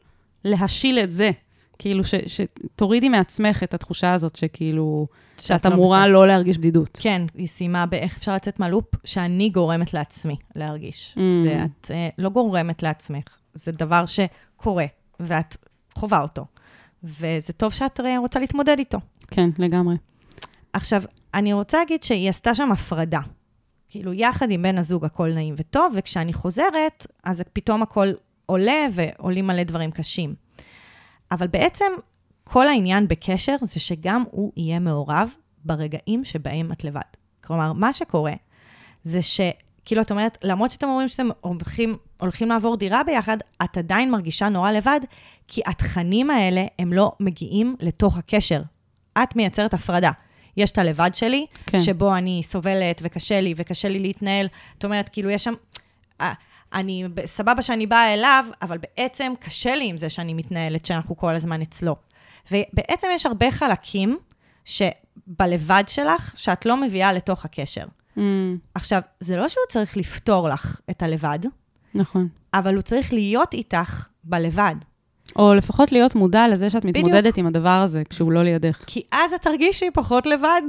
להשיל 0.46 1.00
את 1.00 1.12
זה, 1.12 1.32
כאילו 1.80 2.04
ש, 2.04 2.14
שתורידי 2.28 3.10
מעצמך 3.10 3.64
את 3.64 3.74
התחושה 3.74 4.14
הזאת 4.14 4.36
שכאילו, 4.36 5.08
שאת 5.40 5.66
לא 5.66 5.74
אמורה 5.74 6.00
בסדר. 6.00 6.14
לא 6.14 6.28
להרגיש 6.28 6.58
בדידות. 6.58 6.98
כן, 7.02 7.22
היא 7.36 7.48
סיימה 7.48 7.86
באיך 7.86 8.18
אפשר 8.18 8.36
לצאת 8.36 8.60
מהלופ 8.60 8.86
שאני 9.06 9.50
גורמת 9.50 9.94
לעצמי 9.94 10.36
להרגיש. 10.56 11.16
Mm. 11.18 11.20
ואת 11.46 11.92
אה, 11.92 12.10
לא 12.18 12.30
גורמת 12.30 12.84
לעצמך, 12.84 13.38
זה 13.54 13.72
דבר 13.72 14.04
שקורה, 14.06 14.86
ואת 15.20 15.58
חווה 15.96 16.22
אותו. 16.22 16.46
וזה 17.04 17.54
טוב 17.58 17.74
שאת 17.74 18.00
אה, 18.00 18.18
רוצה 18.20 18.40
להתמודד 18.40 18.76
איתו. 18.80 18.98
כן, 19.28 19.50
לגמרי. 19.58 19.96
עכשיו, 20.74 21.04
אני 21.34 21.54
רוצה 21.54 21.78
להגיד 21.78 22.04
שהיא 22.04 22.30
עשתה 22.30 22.56
שם 22.56 22.72
הפרדה. 22.72 23.20
כאילו, 23.90 24.14
יחד 24.14 24.52
עם 24.52 24.62
בן 24.62 24.78
הזוג 24.78 25.06
הכל 25.06 25.34
נעים 25.34 25.56
וטוב, 25.58 25.94
וכשאני 25.96 26.34
חוזרת, 26.34 27.08
אז 27.24 27.44
פתאום 27.54 27.82
הכל 27.82 28.08
עולה 28.46 28.88
ועולים 28.92 29.48
מלא 29.48 29.64
דברים 29.64 29.92
קשים. 29.92 30.36
אבל 31.32 31.48
בעצם, 31.48 31.92
כל 32.44 32.68
העניין 32.68 33.08
בקשר 33.08 33.56
זה 33.62 33.80
שגם 33.80 34.24
הוא 34.32 34.52
יהיה 34.58 34.80
מעורב 34.80 35.30
ברגעים 35.66 36.26
שבהם 36.26 36.72
את 36.72 36.84
לבד. 36.84 37.02
כלומר, 37.44 37.74
מה 37.74 37.94
שקורה 37.94 38.34
זה 39.04 39.22
ש... 39.22 39.42
כאילו, 39.86 40.02
את 40.02 40.12
אומרת, 40.12 40.38
למרות 40.44 40.72
שאתם 40.72 40.88
אומרים 40.88 41.08
שאתם 41.08 41.28
הולכים, 41.42 41.98
הולכים 42.20 42.50
לעבור 42.50 42.78
דירה 42.78 43.04
ביחד, 43.04 43.38
את 43.64 43.78
עדיין 43.78 44.12
מרגישה 44.12 44.50
נורא 44.50 44.72
לבד, 44.72 45.00
כי 45.48 45.62
התכנים 45.66 46.30
האלה, 46.30 46.66
הם 46.80 46.94
לא 46.94 47.12
מגיעים 47.20 47.76
לתוך 47.80 48.18
הקשר. 48.18 48.62
את 49.24 49.36
מייצרת 49.36 49.74
הפרדה. 49.74 50.12
יש 50.58 50.72
את 50.72 50.78
הלבד 50.78 51.10
שלי, 51.14 51.46
כן. 51.66 51.84
שבו 51.84 52.16
אני 52.16 52.42
סובלת 52.44 53.02
וקשה 53.04 53.42
לי, 53.42 53.54
וקשה 53.58 53.90
לי 53.90 54.00
להתנהל. 54.00 54.48
זאת 54.74 54.86
אומרת, 54.86 55.10
כאילו, 55.10 55.30
יש 55.30 55.44
שם... 55.44 55.54
אני, 56.74 57.04
סבבה 57.26 57.62
שאני 57.62 57.88
באה 57.88 58.14
אליו, 58.14 58.46
אבל 58.62 58.78
בעצם 58.78 59.34
קשה 59.40 59.76
לי 59.76 59.86
עם 59.86 59.98
זה 59.98 60.10
שאני 60.10 60.34
מתנהלת, 60.34 60.86
שאנחנו 60.86 61.18
כל 61.18 61.36
הזמן 61.36 61.62
אצלו. 61.62 61.96
ובעצם 62.52 63.08
יש 63.14 63.26
הרבה 63.26 63.52
חלקים 63.52 64.18
שבלבד 64.66 65.84
שלך, 65.88 66.34
שאת 66.36 66.66
לא 66.66 66.78
מביאה 66.78 67.14
לתוך 67.14 67.46
הקשר. 67.46 67.86
Mm, 68.18 68.20
עכשיו, 68.74 69.02
זה 69.20 69.38
לא 69.38 69.48
שהוא 69.48 69.64
צריך 69.70 69.98
לפתור 69.98 70.50
לך 70.50 70.80
את 70.90 71.04
הלבד, 71.04 71.40
נכון. 71.96 72.28
אבל 72.54 72.76
הוא 72.76 72.82
צריך 72.82 73.14
להיות 73.14 73.54
איתך 73.54 74.08
בלבד. 74.24 74.76
או 75.36 75.54
לפחות 75.54 75.92
להיות 75.92 76.16
מודע 76.16 76.48
לזה 76.48 76.70
שאת 76.70 76.86
בדיוק. 76.86 76.98
מתמודדת 76.98 77.38
עם 77.38 77.48
הדבר 77.48 77.70
הזה 77.70 78.04
כשהוא 78.10 78.32
לא 78.32 78.44
לידך. 78.44 78.84
כי 78.88 79.02
אז 79.12 79.34
את 79.34 79.42
תרגישי 79.42 79.92
פחות 79.94 80.26
לבד. 80.26 80.62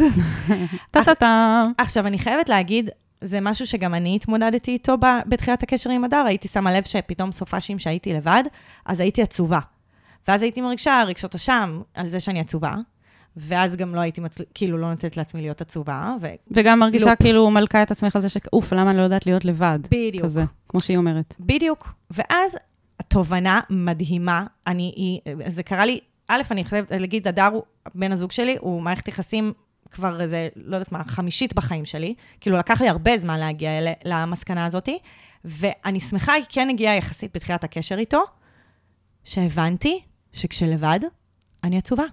טה-טה-טה. 0.90 1.64
עכשיו, 1.78 2.06
אני 2.06 2.18
חייבת 2.18 2.48
להגיד, 2.48 2.90
זה 3.20 3.40
משהו 3.40 3.66
שגם 3.66 3.94
אני 3.94 4.16
התמודדתי 4.16 4.70
איתו 4.70 4.96
בתחילת 5.26 5.62
הקשר 5.62 5.90
עם 5.90 6.04
הדר, 6.04 6.24
הייתי 6.26 6.48
שמה 6.48 6.72
לב 6.72 6.84
שפתאום 6.84 7.32
סופ"שים 7.32 7.78
שהייתי 7.78 8.12
לבד, 8.12 8.42
אז 8.86 9.00
הייתי 9.00 9.22
עצובה. 9.22 9.58
ואז 10.28 10.42
הייתי 10.42 10.60
מרגישה 10.60 11.02
רגשות 11.06 11.34
אשם 11.34 11.80
על 11.94 12.08
זה 12.08 12.20
שאני 12.20 12.40
עצובה, 12.40 12.74
ואז 13.36 13.76
גם 13.76 13.94
לא 13.94 14.00
הייתי, 14.00 14.20
מצל... 14.20 14.44
כאילו, 14.54 14.78
לא 14.78 14.90
נותנת 14.90 15.16
לעצמי 15.16 15.40
להיות 15.40 15.60
עצובה, 15.60 16.14
ו... 16.20 16.26
וגם 16.50 16.78
מרגישה 16.78 17.10
לופ. 17.10 17.22
כאילו 17.22 17.50
מלכה 17.50 17.82
את 17.82 17.90
עצמך 17.90 18.16
על 18.16 18.22
זה 18.22 18.28
שאוף, 18.28 18.72
למה 18.72 18.90
אני 18.90 18.98
לא 18.98 19.02
יודעת 19.02 19.26
להיות 19.26 19.44
לבד? 19.44 19.78
בדיוק. 19.90 20.24
כזה, 20.24 20.44
כמו 20.68 20.80
שהיא 20.80 20.96
אומרת. 20.96 21.34
בדיוק. 21.40 21.88
ואז 22.10 22.56
תובנה 23.08 23.60
מדהימה, 23.70 24.44
אני, 24.66 24.92
היא, 24.96 25.20
זה 25.48 25.62
קרה 25.62 25.84
לי, 25.86 25.98
א', 26.28 26.42
אני 26.50 26.64
חייבת 26.64 26.90
להגיד, 26.92 27.28
הדר, 27.28 27.46
הוא- 27.52 27.62
בן 27.94 28.12
הזוג 28.12 28.32
שלי, 28.32 28.56
הוא 28.60 28.82
מערכת 28.82 29.08
יחסים 29.08 29.52
כבר 29.90 30.20
איזה, 30.20 30.48
לא 30.56 30.76
יודעת 30.76 30.92
מה, 30.92 31.02
חמישית 31.06 31.54
בחיים 31.54 31.84
שלי. 31.84 32.14
כאילו, 32.40 32.56
לקח 32.56 32.80
לי 32.80 32.88
הרבה 32.88 33.18
זמן 33.18 33.40
להגיע 33.40 33.70
למסקנה 34.04 34.66
הזאתי, 34.66 34.98
ואני 35.44 36.00
שמחה, 36.00 36.32
היא 36.32 36.44
כן 36.48 36.70
הגיעה 36.70 36.96
יחסית 36.96 37.30
בתחילת 37.34 37.64
הקשר 37.64 37.98
איתו, 37.98 38.24
שהבנתי 39.24 40.00
שכשלבד, 40.32 41.00
אני 41.64 41.78
עצובה. 41.78 42.04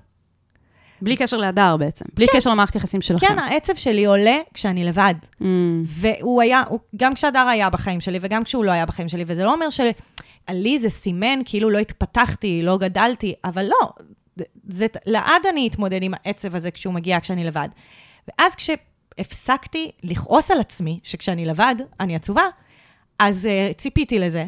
בלי 1.01 1.15
קשר 1.15 1.37
להדר 1.37 1.77
בעצם. 1.77 2.05
בלי 2.13 2.25
קשר 2.33 2.49
למערכת 2.49 2.75
יחסים 2.75 3.01
שלכם. 3.01 3.27
כן, 3.27 3.39
העצב 3.39 3.75
שלי 3.75 4.05
עולה 4.05 4.37
כשאני 4.53 4.83
לבד. 4.83 5.13
Mm, 5.41 5.45
והוא 5.85 6.41
היה, 6.41 6.63
הוא, 6.69 6.79
גם 6.95 7.13
כשהדר 7.13 7.47
היה 7.47 7.69
בחיים 7.69 8.01
שלי 8.01 8.19
וגם 8.21 8.43
כשהוא 8.43 8.65
לא 8.65 8.71
היה 8.71 8.85
בחיים 8.85 9.09
שלי, 9.09 9.23
וזה 9.27 9.43
לא 9.43 9.53
אומר 9.53 9.67
שלי 9.69 10.79
זה 10.79 10.89
סימן 10.89 11.39
כאילו 11.45 11.69
לא 11.69 11.77
התפתחתי, 11.77 12.61
לא 12.61 12.77
גדלתי, 12.77 13.33
אבל 13.43 13.65
לא, 13.65 13.89
זה, 14.67 14.85
לעד 15.05 15.45
אני 15.49 15.67
אתמודד 15.67 16.03
עם 16.03 16.13
העצב 16.13 16.55
הזה 16.55 16.71
כשהוא 16.71 16.93
מגיע, 16.93 17.19
כשאני 17.19 17.43
לבד. 17.43 17.69
ואז 18.27 18.55
כשהפסקתי 18.55 19.91
לכעוס 20.03 20.51
על 20.51 20.59
עצמי, 20.59 20.99
שכשאני 21.03 21.45
לבד, 21.45 21.75
אני 21.99 22.15
עצובה, 22.15 22.43
אז 23.19 23.45
uh, 23.45 23.73
ציפיתי 23.77 24.19
לזה. 24.19 24.45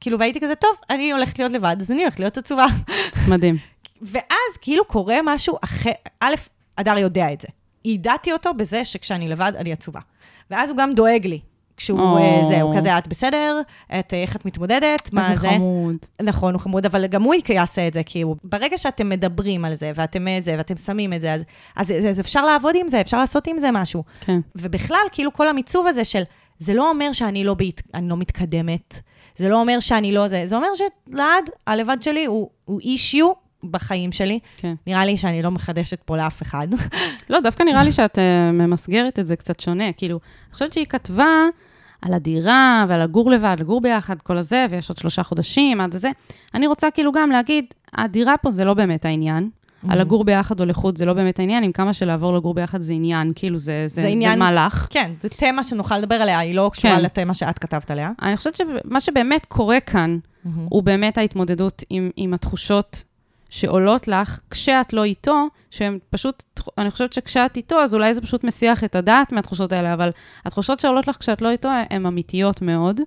כאילו, 0.00 0.18
והייתי 0.18 0.40
כזה, 0.40 0.54
טוב, 0.54 0.70
אני 0.90 1.12
הולכת 1.12 1.38
להיות 1.38 1.52
לבד, 1.52 1.76
אז 1.80 1.90
אני 1.90 2.02
הולכת 2.02 2.20
להיות 2.20 2.38
עצובה. 2.38 2.66
מדהים. 3.28 3.56
ואז 4.02 4.56
כאילו 4.60 4.84
קורה 4.84 5.16
משהו 5.24 5.56
אחר, 5.64 5.90
א', 6.20 6.34
הדר 6.78 6.98
יודע 6.98 7.32
את 7.32 7.40
זה. 7.40 7.48
יידעתי 7.84 8.32
אותו 8.32 8.54
בזה 8.54 8.84
שכשאני 8.84 9.28
לבד, 9.28 9.52
אני 9.56 9.72
עצובה. 9.72 10.00
ואז 10.50 10.70
הוא 10.70 10.78
גם 10.78 10.92
דואג 10.92 11.26
לי. 11.26 11.40
כשהוא. 11.80 12.18
אה, 12.18 12.44
זה, 12.48 12.60
הוא 12.60 12.76
כזה, 12.76 12.98
את 12.98 13.08
בסדר? 13.08 13.60
את, 13.98 14.14
אה, 14.14 14.22
איך 14.22 14.36
את 14.36 14.46
מתמודדת? 14.46 15.14
מה 15.14 15.32
איזה 15.32 15.40
זה? 15.40 15.48
חמוד. 15.48 15.96
נכון, 16.22 16.54
הוא 16.54 16.60
חמוד, 16.60 16.86
אבל 16.86 17.06
גם 17.06 17.22
הוא 17.22 17.34
יעשה 17.48 17.88
את 17.88 17.94
זה, 17.94 18.02
כי 18.06 18.22
הוא, 18.22 18.36
ברגע 18.44 18.78
שאתם 18.78 19.08
מדברים 19.08 19.64
על 19.64 19.74
זה, 19.74 19.92
ואתם 19.94 20.28
אה, 20.28 20.38
זה, 20.40 20.54
ואתם 20.58 20.76
שמים 20.76 21.12
את 21.12 21.20
זה, 21.20 21.32
אז, 21.32 21.42
אז, 21.76 21.90
אז, 21.90 22.06
אז 22.06 22.20
אפשר 22.20 22.44
לעבוד 22.44 22.74
עם 22.76 22.88
זה, 22.88 23.00
אפשר 23.00 23.18
לעשות 23.18 23.46
עם 23.46 23.58
זה 23.58 23.70
משהו. 23.70 24.04
כן. 24.20 24.40
ובכלל, 24.56 24.98
כאילו 25.12 25.32
כל 25.32 25.48
המיצוב 25.48 25.86
הזה 25.86 26.04
של, 26.04 26.22
זה 26.58 26.74
לא 26.74 26.90
אומר 26.90 27.12
שאני 27.12 27.44
לא, 27.44 27.54
בהת, 27.54 27.82
אני 27.94 28.08
לא 28.08 28.16
מתקדמת, 28.16 29.00
זה 29.36 29.48
לא 29.48 29.60
אומר 29.60 29.80
שאני 29.80 30.12
לא 30.12 30.28
זה, 30.28 30.42
זה 30.46 30.56
אומר 30.56 30.68
שלעד, 30.74 31.50
הלבד 31.66 31.96
שלי 32.00 32.24
הוא, 32.24 32.48
הוא 32.64 32.80
אישיו 32.80 33.32
בחיים 33.64 34.12
שלי. 34.12 34.38
כן. 34.56 34.74
נראה 34.86 35.04
לי 35.04 35.16
שאני 35.16 35.42
לא 35.42 35.50
מחדשת 35.50 36.02
פה 36.04 36.16
לאף 36.16 36.42
אחד. 36.42 36.68
לא, 37.30 37.40
דווקא 37.40 37.62
נראה 37.62 37.84
לי 37.84 37.92
שאת 37.92 38.18
uh, 38.18 38.52
ממסגרת 38.52 39.18
את 39.18 39.26
זה 39.26 39.36
קצת 39.36 39.60
שונה. 39.60 39.92
כאילו, 39.92 40.20
אני 40.46 40.52
חושבת 40.52 40.72
שהיא 40.72 40.86
כתבה 40.86 41.44
על 42.02 42.14
הדירה 42.14 42.84
ועל 42.88 43.02
לגור 43.02 43.30
לבד, 43.30 43.56
לגור 43.60 43.80
ביחד, 43.80 44.22
כל 44.22 44.36
הזה, 44.36 44.66
ויש 44.70 44.88
עוד 44.88 44.98
שלושה 44.98 45.22
חודשים 45.22 45.80
עד 45.80 45.92
זה. 45.96 46.10
אני 46.54 46.66
רוצה 46.66 46.90
כאילו 46.90 47.12
גם 47.12 47.30
להגיד, 47.30 47.64
הדירה 47.94 48.36
פה 48.36 48.50
זה 48.50 48.64
לא 48.64 48.74
באמת 48.74 49.04
העניין. 49.04 49.48
Mm-hmm. 49.50 49.92
על 49.92 50.00
לגור 50.00 50.24
ביחד 50.24 50.60
או 50.60 50.64
לחוד 50.64 50.98
זה 50.98 51.04
לא 51.04 51.12
באמת 51.12 51.38
העניין, 51.38 51.64
עם 51.64 51.72
כמה 51.72 51.92
שלעבור 51.92 52.32
לגור 52.36 52.54
ביחד 52.54 52.82
זה 52.82 52.92
עניין, 52.92 53.32
כאילו 53.34 53.58
זה, 53.58 53.84
זה, 53.86 54.02
זה 54.02 54.08
עניין- 54.08 54.32
זה 54.32 54.38
מהלך. 54.38 54.86
כן, 54.90 55.10
זו 55.22 55.28
תמה 55.36 55.64
שנוכל 55.64 55.98
לדבר 55.98 56.14
עליה, 56.14 56.38
היא 56.38 56.54
לא 56.54 56.70
קשורה 56.72 56.96
כן. 56.96 57.02
לתמה 57.02 57.34
שאת 57.34 57.58
כתבת 57.58 57.90
עליה. 57.90 58.10
אני 58.22 58.36
חושבת 58.36 58.56
שמה 58.56 59.00
שבאמת 59.00 59.46
קורה 59.46 59.80
כאן, 59.80 60.18
הוא 60.68 60.82
באמת 60.82 61.18
ההתמודדות 61.18 61.82
עם, 61.90 62.10
עם 62.16 62.34
התחושות 62.34 63.04
שעולות 63.50 64.08
לך 64.08 64.40
כשאת 64.50 64.92
לא 64.92 65.04
איתו, 65.04 65.46
שהן 65.70 65.98
פשוט, 66.10 66.44
אני 66.78 66.90
חושבת 66.90 67.12
שכשאת 67.12 67.56
איתו, 67.56 67.82
אז 67.82 67.94
אולי 67.94 68.14
זה 68.14 68.20
פשוט 68.20 68.44
מסיח 68.44 68.84
את 68.84 68.94
הדעת 68.94 69.32
מהתחושות 69.32 69.72
האלה, 69.72 69.94
אבל 69.94 70.10
התחושות 70.44 70.80
שעולות 70.80 71.08
לך 71.08 71.16
כשאת 71.16 71.42
לא 71.42 71.50
איתו 71.50 71.68
הן 71.90 72.06
אמיתיות 72.06 72.62
מאוד. 72.62 73.00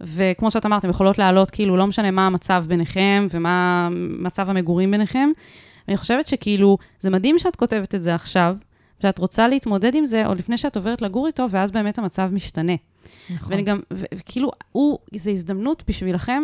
וכמו 0.00 0.50
שאת 0.50 0.66
אמרת, 0.66 0.84
הן 0.84 0.90
יכולות 0.90 1.18
לעלות, 1.18 1.50
כאילו, 1.50 1.76
לא 1.76 1.86
משנה 1.86 2.10
מה 2.10 2.26
המצב 2.26 2.64
ביניכם 2.68 3.26
ומה 3.30 3.88
מצב 4.18 4.50
המגורים 4.50 4.90
ביניכם. 4.90 5.30
ואני 5.88 5.96
חושבת 5.96 6.28
שכאילו, 6.28 6.78
זה 7.00 7.10
מדהים 7.10 7.38
שאת 7.38 7.56
כותבת 7.56 7.94
את 7.94 8.02
זה 8.02 8.14
עכשיו, 8.14 8.56
שאת 9.02 9.18
רוצה 9.18 9.48
להתמודד 9.48 9.94
עם 9.94 10.06
זה 10.06 10.26
עוד 10.26 10.38
לפני 10.38 10.58
שאת 10.58 10.76
עוברת 10.76 11.02
לגור 11.02 11.26
איתו, 11.26 11.46
ואז 11.50 11.70
באמת 11.70 11.98
המצב 11.98 12.30
משתנה. 12.32 12.72
נכון. 13.30 13.52
ואני 13.52 13.62
גם, 13.62 13.80
וכאילו, 13.90 14.50
הוא, 14.72 14.98
זו 15.14 15.30
הזדמנות 15.30 15.82
בשבילכם 15.88 16.42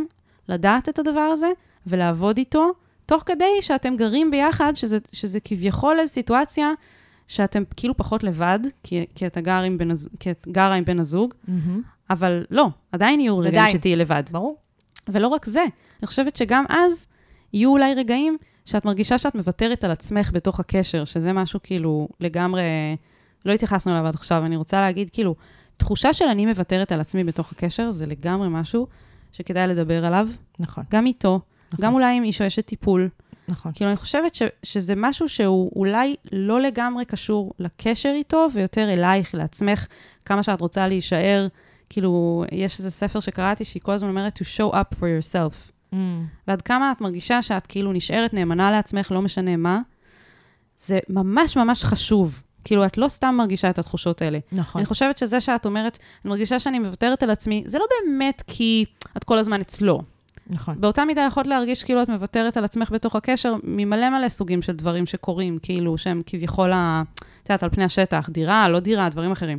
לדעת 0.49 0.89
את 0.89 0.99
הדבר 0.99 1.21
הזה 1.21 1.49
ולעבוד 1.87 2.39
איתו, 2.39 2.71
תוך 3.09 3.23
כדי 3.27 3.63
שאתם 3.63 3.97
גרים 3.97 4.31
ביחד, 4.31 4.73
שזה, 4.75 4.99
שזה 5.13 5.41
כביכול 5.41 6.01
איזו 6.01 6.13
סיטואציה 6.13 6.71
שאתם 7.29 7.63
כאילו 7.77 7.97
פחות 7.97 8.23
לבד, 8.23 8.59
כי, 8.83 9.07
כי, 9.15 9.27
אתה 9.27 9.41
גר 9.41 9.53
עם 9.53 9.79
בן, 9.79 9.89
כי 10.21 10.31
את 10.31 10.49
גרה 10.51 10.75
עם 10.75 10.85
בן 10.85 10.99
הזוג, 10.99 11.35
מהמם. 11.49 11.83
אבל 12.11 12.45
לא, 12.51 12.69
עדיין 12.93 13.21
יהיו 13.21 13.39
רגעים. 13.39 13.77
שתהיי 13.77 13.97
לבד. 13.97 14.23
ברור. 14.31 14.57
ולא 15.09 15.29
רק 15.29 15.45
זה, 15.47 15.65
אני 16.01 16.07
חושבת 16.07 16.37
שגם 16.37 16.65
אז 16.69 17.07
יהיו 17.53 17.71
אולי 17.71 17.95
רגעים 17.95 18.37
שאת 18.65 18.85
מרגישה 18.85 19.19
שאת 19.19 19.35
מוותרת 19.35 19.85
על 19.85 19.91
עצמך 19.91 20.31
בתוך 20.33 20.61
הקשר, 20.61 21.05
שזה 21.05 21.33
משהו 21.33 21.61
כאילו 21.63 22.09
לגמרי, 22.21 22.63
לא 23.45 23.53
התייחסנו 23.53 23.93
אליו 23.93 24.07
עד 24.07 24.15
עכשיו, 24.15 24.45
אני 24.45 24.57
רוצה 24.57 24.81
להגיד, 24.81 25.11
כאילו, 25.11 25.35
תחושה 25.77 26.13
של 26.13 26.25
אני 26.25 26.47
מוותרת 26.47 26.93
על 26.93 27.01
עצמי 27.01 27.25
בתוך 27.25 27.53
הקשר, 27.53 27.91
זה 27.91 28.07
לגמרי 28.07 28.49
משהו 28.51 28.87
שכדאי 29.33 29.67
לדבר 29.67 30.05
עליו, 30.05 30.29
נכון, 30.59 30.85
גם 30.91 31.07
איתו, 31.07 31.41
נכון. 31.73 31.85
גם 31.85 31.95
אולי 31.95 32.17
עם 32.17 32.25
אישו 32.25 32.47
אשת 32.47 32.67
טיפול. 32.67 33.09
נכון. 33.49 33.73
כאילו, 33.75 33.91
אני 33.91 33.97
חושבת 33.97 34.35
ש, 34.35 34.43
שזה 34.63 34.95
משהו 34.97 35.29
שהוא 35.29 35.73
אולי 35.77 36.17
לא 36.33 36.61
לגמרי 36.61 37.05
קשור 37.05 37.53
לקשר 37.59 38.13
איתו, 38.15 38.47
ויותר 38.55 38.93
אלייך, 38.93 39.35
לעצמך, 39.35 39.87
כמה 40.25 40.43
שאת 40.43 40.61
רוצה 40.61 40.89
להישאר. 40.89 41.47
כאילו, 41.91 42.45
יש 42.53 42.79
איזה 42.79 42.91
ספר 42.91 43.21
שקראתי 43.21 43.65
שהיא 43.65 43.83
כל 43.83 43.93
הזמן 43.93 44.09
אומרת 44.09 44.39
to 44.39 44.45
show 44.45 44.75
up 44.75 44.99
for 44.99 45.03
yourself. 45.03 45.73
Mm, 45.93 45.97
ועד 46.49 46.63
כמה 46.63 46.93
את 46.93 47.01
מרגישה 47.01 47.43
שאת 47.43 47.67
כאילו 47.67 47.93
נשארת 47.93 48.35
נאמנה 48.35 48.71
לעצמך, 48.71 49.13
לא 49.13 49.23
משנה 49.23 49.57
מה, 49.57 49.81
זה 50.79 50.99
ממש 51.09 51.57
ממש 51.57 51.85
חשוב. 51.85 52.43
כאילו, 52.65 52.87
את 52.87 52.99
לא 52.99 53.09
סתם 53.09 53.35
מרגישה 53.39 53.71
את 53.71 53.79
התחושות 53.79 54.23
האלה. 54.23 54.39
נכון. 54.53 54.79
אני 54.79 54.87
חושבת 54.87 55.19
שזה 55.19 55.41
שאת 55.41 55.67
אומרת, 55.67 55.99
אני 56.25 56.31
מרגישה 56.31 56.59
שאני 56.59 56.79
מוותרת 56.79 57.23
על 57.23 57.31
עצמי, 57.31 57.63
זה 57.67 57.79
לא 57.79 57.85
באמת 57.91 58.43
כי 58.47 58.85
את 59.17 59.25
כל 59.25 59.39
הזמן 59.39 59.61
אצלו. 59.61 60.03
נכון. 60.51 60.81
באותה 60.81 61.05
מידה 61.05 61.23
יכולת 61.27 61.47
להרגיש 61.47 61.85
כאילו 61.85 62.03
את 62.03 62.09
מוותרת 62.09 62.57
על 62.57 62.65
עצמך 62.65 62.91
בתוך 62.91 63.17
הקשר 63.17 63.55
ממלא 63.65 64.11
מלא 64.11 64.29
סוגים 64.29 64.63
של 64.63 64.73
דברים 64.73 65.07
שקורים, 65.07 65.59
כאילו 65.63 65.99
שהם 65.99 66.23
כביכול, 66.27 66.73
את 66.73 67.51
יודעת, 67.51 67.63
על 67.63 67.71
פני 67.71 67.85
השטח, 67.85 68.29
דירה, 68.33 68.69
לא 68.69 68.81
דירה, 68.81 69.09
דברים 69.09 69.33
אחרים. 69.33 69.59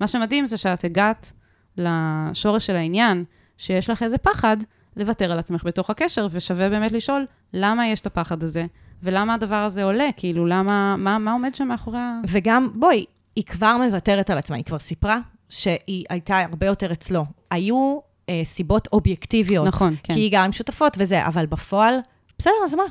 מה 0.00 0.08
שמדהים 0.08 0.46
זה 0.46 0.56
שאת 0.56 0.84
הגעת 0.84 1.32
לשורש 1.76 2.66
של 2.66 2.76
העניין, 2.76 3.24
שיש 3.58 3.90
לך 3.90 4.02
איזה 4.02 4.18
פחד 4.18 4.56
לוותר 4.96 5.32
על 5.32 5.38
עצמך 5.38 5.64
בתוך 5.64 5.90
הקשר, 5.90 6.26
ושווה 6.30 6.68
באמת 6.68 6.92
לשאול 6.92 7.26
למה 7.52 7.86
יש 7.86 8.00
את 8.00 8.06
הפחד 8.06 8.42
הזה, 8.42 8.66
ולמה 9.02 9.34
הדבר 9.34 9.56
הזה 9.56 9.84
עולה, 9.84 10.08
כאילו, 10.16 10.46
למה, 10.46 10.96
מה, 10.96 11.18
מה 11.18 11.32
עומד 11.32 11.54
שם 11.54 11.68
מאחורי 11.68 11.98
ה... 11.98 12.20
וגם, 12.28 12.68
בואי, 12.74 13.04
היא 13.36 13.44
כבר 13.44 13.76
מוותרת 13.76 14.30
על 14.30 14.38
עצמה, 14.38 14.56
היא 14.56 14.64
כבר 14.64 14.78
סיפרה 14.78 15.18
שהיא 15.48 16.04
הייתה 16.10 16.38
הרבה 16.38 16.66
יותר 16.66 16.92
אצלו. 16.92 17.24
היו 17.50 17.98
אה, 18.28 18.40
סיבות 18.44 18.88
אובייקטיביות. 18.92 19.66
נכון, 19.66 19.94
כן. 20.02 20.14
כי 20.14 20.20
היא 20.20 20.30
גם 20.32 20.52
שותפות 20.52 20.96
וזה, 20.98 21.26
אבל 21.26 21.46
בפועל, 21.46 21.98
בסדר, 22.38 22.52
אז 22.64 22.74
מה? 22.74 22.84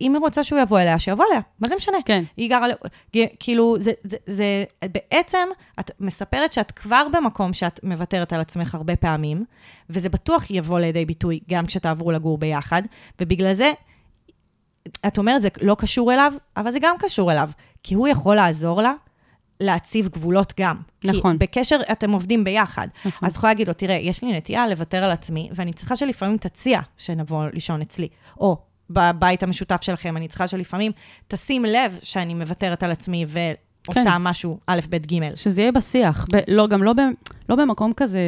אם 0.00 0.14
היא 0.14 0.20
רוצה 0.20 0.44
שהוא 0.44 0.58
יבוא 0.58 0.80
אליה, 0.80 0.98
שיבוא 0.98 1.24
אליה, 1.30 1.40
מה 1.60 1.68
זה 1.68 1.76
משנה? 1.76 1.96
כן. 2.04 2.24
היא 2.36 2.50
גרה, 2.50 2.66
כאילו, 3.40 3.76
זה, 3.78 3.92
זה, 4.04 4.16
זה, 4.26 4.64
בעצם, 4.92 5.48
את 5.80 5.90
מספרת 6.00 6.52
שאת 6.52 6.70
כבר 6.70 7.06
במקום 7.12 7.52
שאת 7.52 7.80
מוותרת 7.82 8.32
על 8.32 8.40
עצמך 8.40 8.74
הרבה 8.74 8.96
פעמים, 8.96 9.44
וזה 9.90 10.08
בטוח 10.08 10.50
יבוא 10.50 10.80
לידי 10.80 11.04
ביטוי 11.04 11.40
גם 11.50 11.66
כשתעברו 11.66 12.12
לגור 12.12 12.38
ביחד, 12.38 12.82
ובגלל 13.20 13.54
זה, 13.54 13.72
את 15.06 15.18
אומרת, 15.18 15.42
זה 15.42 15.48
לא 15.60 15.76
קשור 15.78 16.12
אליו, 16.12 16.32
אבל 16.56 16.72
זה 16.72 16.78
גם 16.82 16.96
קשור 16.98 17.32
אליו, 17.32 17.50
כי 17.82 17.94
הוא 17.94 18.08
יכול 18.08 18.36
לעזור 18.36 18.82
לה 18.82 18.92
להציב 19.62 20.08
גבולות 20.08 20.52
גם. 20.60 20.76
נכון. 21.04 21.32
כי 21.32 21.38
בקשר 21.38 21.76
אתם 21.92 22.12
עובדים 22.12 22.44
ביחד. 22.44 22.88
נכון. 23.04 23.26
אז 23.26 23.32
את 23.32 23.36
יכולה 23.36 23.50
להגיד 23.52 23.68
לו, 23.68 23.74
תראה, 23.74 23.94
יש 23.94 24.24
לי 24.24 24.32
נטייה 24.32 24.66
לוותר 24.68 25.04
על 25.04 25.10
עצמי, 25.10 25.48
ואני 25.54 25.72
צריכה 25.72 25.96
שלפעמים 25.96 26.36
תציע 26.36 26.80
שנבוא 26.96 27.44
לישון 27.52 27.80
אצלי. 27.80 28.08
או 28.40 28.56
בבית 28.90 29.42
המשותף 29.42 29.82
שלכם, 29.82 30.16
אני 30.16 30.28
צריכה 30.28 30.48
שלפעמים 30.48 30.92
תשים 31.28 31.64
לב 31.64 31.98
שאני 32.02 32.34
מוותרת 32.34 32.82
על 32.82 32.90
עצמי 32.92 33.26
ועושה 33.28 34.04
כן. 34.04 34.16
משהו 34.20 34.58
א', 34.66 34.80
ב', 34.90 34.96
ג'. 34.96 35.34
שזה 35.34 35.60
יהיה 35.60 35.72
בשיח. 35.72 36.26
ב- 36.32 36.40
לא, 36.48 36.66
גם 36.66 36.82
לא, 36.82 36.92
ב- 36.92 37.12
לא 37.48 37.56
במקום 37.56 37.92
כזה 37.96 38.18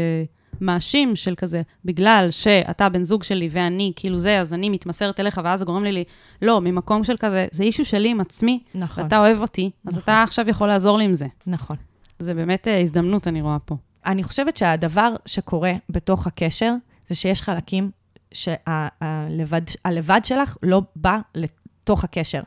מאשים 0.64 1.16
של 1.16 1.34
כזה, 1.34 1.62
בגלל 1.84 2.28
שאתה 2.30 2.88
בן 2.88 3.04
זוג 3.04 3.22
שלי 3.22 3.48
ואני 3.50 3.92
כאילו 3.96 4.18
זה, 4.18 4.40
אז 4.40 4.54
אני 4.54 4.68
מתמסרת 4.68 5.20
אליך, 5.20 5.40
ואז 5.44 5.58
זה 5.58 5.64
גורם 5.64 5.84
לי 5.84 5.92
לי... 5.92 6.04
לא, 6.42 6.60
ממקום 6.60 7.04
של 7.04 7.16
כזה, 7.16 7.46
זה 7.52 7.64
אישו 7.64 7.84
שלי 7.84 8.08
עם 8.08 8.20
עצמי, 8.20 8.62
נכון, 8.74 9.04
ואתה 9.04 9.18
אוהב 9.18 9.40
אותי, 9.40 9.70
אז 9.86 9.92
נכון. 9.92 10.02
אתה 10.02 10.22
עכשיו 10.22 10.48
יכול 10.48 10.68
לעזור 10.68 10.98
לי 10.98 11.04
עם 11.04 11.14
זה. 11.14 11.26
נכון. 11.46 11.76
זה 12.18 12.34
באמת 12.34 12.68
אה, 12.68 12.80
הזדמנות, 12.80 13.28
אני 13.28 13.40
רואה 13.40 13.58
פה. 13.64 13.76
אני 14.06 14.22
חושבת 14.22 14.56
שהדבר 14.56 15.14
שקורה 15.26 15.72
בתוך 15.88 16.26
הקשר, 16.26 16.74
זה 17.06 17.14
שיש 17.14 17.42
חלקים 17.42 17.90
שהלבד 18.32 19.62
הלבד 19.84 20.20
שלך 20.24 20.56
לא 20.62 20.82
בא 20.96 21.18
לתוך 21.34 22.04
הקשר. 22.04 22.40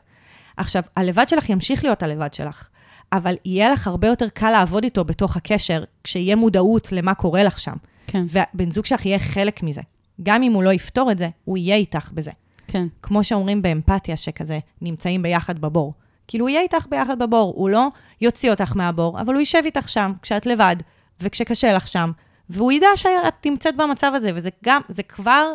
עכשיו, 0.56 0.82
הלבד 0.96 1.28
שלך 1.28 1.48
ימשיך 1.48 1.84
להיות 1.84 2.02
הלבד 2.02 2.34
שלך, 2.34 2.68
אבל 3.12 3.34
יהיה 3.44 3.72
לך 3.72 3.86
הרבה 3.86 4.08
יותר 4.08 4.28
קל 4.28 4.50
לעבוד 4.50 4.84
איתו 4.84 5.04
בתוך 5.04 5.36
הקשר, 5.36 5.84
כשיהיה 6.04 6.36
מודעות 6.36 6.92
למה 6.92 7.14
קורה 7.14 7.42
לך 7.42 7.58
שם. 7.58 7.76
כן, 8.08 8.24
והבן 8.28 8.70
זוג 8.70 8.86
שלך 8.86 9.06
יהיה 9.06 9.18
חלק 9.18 9.62
מזה. 9.62 9.80
גם 10.22 10.42
אם 10.42 10.52
הוא 10.52 10.62
לא 10.62 10.72
יפתור 10.72 11.10
את 11.10 11.18
זה, 11.18 11.28
הוא 11.44 11.58
יהיה 11.58 11.76
איתך 11.76 12.10
בזה. 12.14 12.30
כן, 12.66 12.86
כמו 13.02 13.24
שאומרים 13.24 13.62
באמפתיה, 13.62 14.16
שכזה 14.16 14.58
נמצאים 14.82 15.22
ביחד 15.22 15.58
בבור. 15.58 15.94
כאילו, 16.28 16.44
הוא 16.44 16.50
יהיה 16.50 16.60
איתך 16.60 16.86
ביחד 16.90 17.18
בבור, 17.18 17.52
הוא 17.56 17.68
לא 17.68 17.88
יוציא 18.20 18.50
אותך 18.50 18.76
מהבור, 18.76 19.20
אבל 19.20 19.34
הוא 19.34 19.40
יישב 19.40 19.62
איתך 19.64 19.88
שם, 19.88 20.12
כשאת 20.22 20.46
לבד, 20.46 20.76
וכשקשה 21.20 21.72
לך 21.72 21.86
שם, 21.86 22.10
והוא 22.50 22.72
ידע 22.72 22.86
שאת 22.96 23.46
נמצאת 23.46 23.76
במצב 23.76 24.12
הזה, 24.14 24.30
וזה 24.34 24.50
גם, 24.64 24.80
זה 24.88 25.02
כבר 25.02 25.52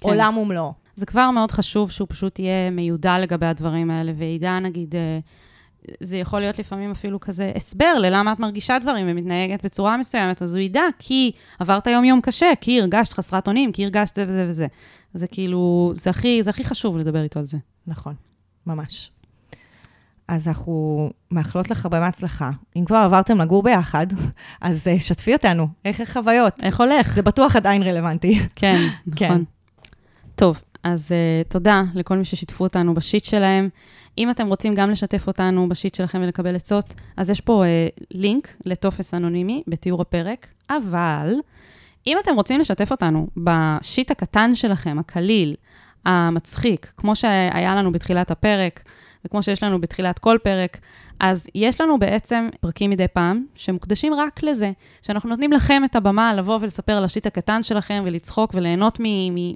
כן. 0.00 0.08
עולם 0.08 0.36
ומלואו. 0.38 0.72
זה 0.96 1.06
כבר 1.06 1.30
מאוד 1.30 1.50
חשוב 1.50 1.90
שהוא 1.90 2.08
פשוט 2.10 2.38
יהיה 2.38 2.70
מיודע 2.70 3.18
לגבי 3.18 3.46
הדברים 3.46 3.90
האלה, 3.90 4.12
וידע, 4.16 4.58
נגיד, 4.58 4.94
אה, 4.94 5.18
זה 6.00 6.16
יכול 6.16 6.40
להיות 6.40 6.58
לפעמים 6.58 6.90
אפילו 6.90 7.20
כזה 7.20 7.52
הסבר 7.56 7.94
ללמה 7.98 8.32
את 8.32 8.38
מרגישה 8.38 8.78
דברים 8.78 9.06
ומתנהגת 9.08 9.64
בצורה 9.64 9.96
מסוימת, 9.96 10.42
אז 10.42 10.54
הוא 10.54 10.60
ידע, 10.60 10.82
כי 10.98 11.32
עברת 11.58 11.86
יום-יום 11.86 12.20
קשה, 12.20 12.50
כי 12.60 12.80
הרגשת 12.80 13.12
חסרת 13.12 13.48
אונים, 13.48 13.72
כי 13.72 13.84
הרגשת 13.84 14.14
זה 14.16 14.24
וזה 14.28 14.46
וזה. 14.48 14.66
זה 15.14 15.26
כאילו, 15.26 15.92
זה 15.94 16.10
הכי, 16.10 16.42
זה 16.42 16.50
הכי 16.50 16.64
חשוב 16.64 16.98
לדבר 16.98 17.22
איתו 17.22 17.38
על 17.38 17.46
זה. 17.46 17.58
נכון, 17.86 18.14
ממש. 18.66 19.10
אז 20.28 20.48
אנחנו 20.48 21.10
מאחלות 21.30 21.70
לך 21.70 21.84
הרבה 21.84 22.00
מהצלחה. 22.00 22.50
אם 22.76 22.84
כבר 22.84 22.96
עברתם 22.96 23.40
לגור 23.40 23.62
ביחד, 23.62 24.06
אז 24.60 24.88
אה, 24.88 25.00
שתפי 25.00 25.32
אותנו, 25.32 25.68
איך 25.84 26.00
החוויות? 26.00 26.60
איך 26.62 26.80
הולך? 26.80 27.14
זה 27.14 27.22
בטוח 27.22 27.56
עדיין 27.56 27.82
רלוונטי. 27.82 28.38
כן, 28.56 28.88
כן. 29.16 29.26
נכון. 29.26 29.44
טוב, 30.34 30.62
אז 30.82 31.12
uh, 31.12 31.48
תודה 31.48 31.82
לכל 31.94 32.16
מי 32.16 32.24
ששיתפו 32.24 32.64
אותנו 32.64 32.94
בשיט 32.94 33.24
שלהם. 33.24 33.68
אם 34.18 34.30
אתם 34.30 34.46
רוצים 34.46 34.74
גם 34.74 34.90
לשתף 34.90 35.26
אותנו 35.26 35.68
בשיט 35.68 35.94
שלכם 35.94 36.20
ולקבל 36.22 36.56
עצות, 36.56 36.94
אז 37.16 37.30
יש 37.30 37.40
פה 37.40 37.64
uh, 37.64 38.04
לינק 38.10 38.56
לטופס 38.66 39.14
אנונימי 39.14 39.62
בתיאור 39.66 40.00
הפרק, 40.00 40.46
אבל 40.70 41.34
אם 42.06 42.18
אתם 42.22 42.34
רוצים 42.34 42.60
לשתף 42.60 42.90
אותנו 42.90 43.28
בשיט 43.36 44.10
הקטן 44.10 44.54
שלכם, 44.54 44.98
הקליל, 44.98 45.54
המצחיק, 46.04 46.92
כמו 46.96 47.16
שהיה 47.16 47.74
לנו 47.74 47.92
בתחילת 47.92 48.30
הפרק, 48.30 48.82
וכמו 49.26 49.42
שיש 49.42 49.62
לנו 49.62 49.80
בתחילת 49.80 50.18
כל 50.18 50.38
פרק, 50.42 50.78
אז 51.20 51.46
יש 51.54 51.80
לנו 51.80 51.98
בעצם 51.98 52.48
פרקים 52.60 52.90
מדי 52.90 53.08
פעם 53.08 53.44
שמוקדשים 53.54 54.14
רק 54.14 54.42
לזה, 54.42 54.72
שאנחנו 55.02 55.30
נותנים 55.30 55.52
לכם 55.52 55.82
את 55.84 55.96
הבמה 55.96 56.34
לבוא 56.34 56.58
ולספר 56.60 56.92
על 56.92 57.04
השיט 57.04 57.26
הקטן 57.26 57.62
שלכם 57.62 58.02
ולצחוק 58.06 58.50
וליהנות 58.54 59.00
מ... 59.00 59.04
מ... 59.34 59.54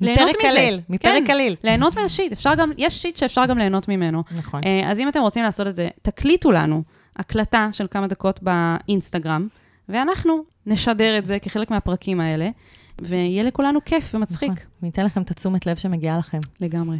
מפרק. 0.00 0.36
קליל, 0.40 0.80
מפרק 0.88 1.12
כן, 1.12 1.24
קליל. 1.26 1.56
ליהנות 1.64 1.94
מהשיט, 1.98 2.32
אפשר 2.32 2.54
גם, 2.54 2.70
יש 2.78 3.02
שיט 3.02 3.16
שאפשר 3.16 3.46
גם 3.46 3.58
ליהנות 3.58 3.88
ממנו. 3.88 4.22
נכון. 4.36 4.60
אה, 4.64 4.90
אז 4.90 5.00
אם 5.00 5.08
אתם 5.08 5.20
רוצים 5.20 5.42
לעשות 5.42 5.66
את 5.66 5.76
זה, 5.76 5.88
תקליטו 6.02 6.50
לנו 6.50 6.82
הקלטה 7.16 7.68
של 7.72 7.86
כמה 7.90 8.06
דקות 8.06 8.40
באינסטגרם, 8.42 9.48
ואנחנו 9.88 10.44
נשדר 10.66 11.18
את 11.18 11.26
זה 11.26 11.38
כחלק 11.38 11.70
מהפרקים 11.70 12.20
האלה, 12.20 12.50
ויהיה 13.00 13.42
לכולנו 13.42 13.80
כיף 13.84 14.14
ומצחיק 14.14 14.50
נכון. 14.50 14.64
ניתן 14.82 15.06
לכם 15.06 15.22
את 15.22 15.30
התשומת 15.30 15.66
לב 15.66 15.76
שמגיעה 15.76 16.18
לכם. 16.18 16.38
לגמרי. 16.60 16.98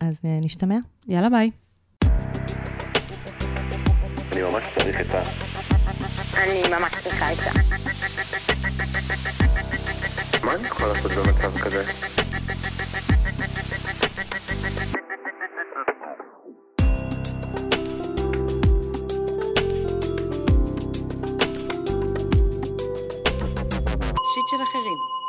אז 0.00 0.14
אה, 0.24 0.38
נשתמע. 0.44 0.76
יאללה, 1.10 1.28
ביי. 1.28 1.50
אני 4.32 4.42
ממש 4.42 4.68
צריך 4.78 4.96
עצה. 4.96 5.22
אני 6.34 6.62
ממש 6.70 6.92
צריכה 7.02 7.28
עצה. 7.28 7.50
מה 10.44 10.54
אני 10.54 10.66
יכול 10.66 10.86
לעשות 10.88 11.12
במצב 11.12 11.58
כזה? 11.58 11.84
שיט 24.32 24.48
של 24.50 24.62
אחרים. 24.62 25.19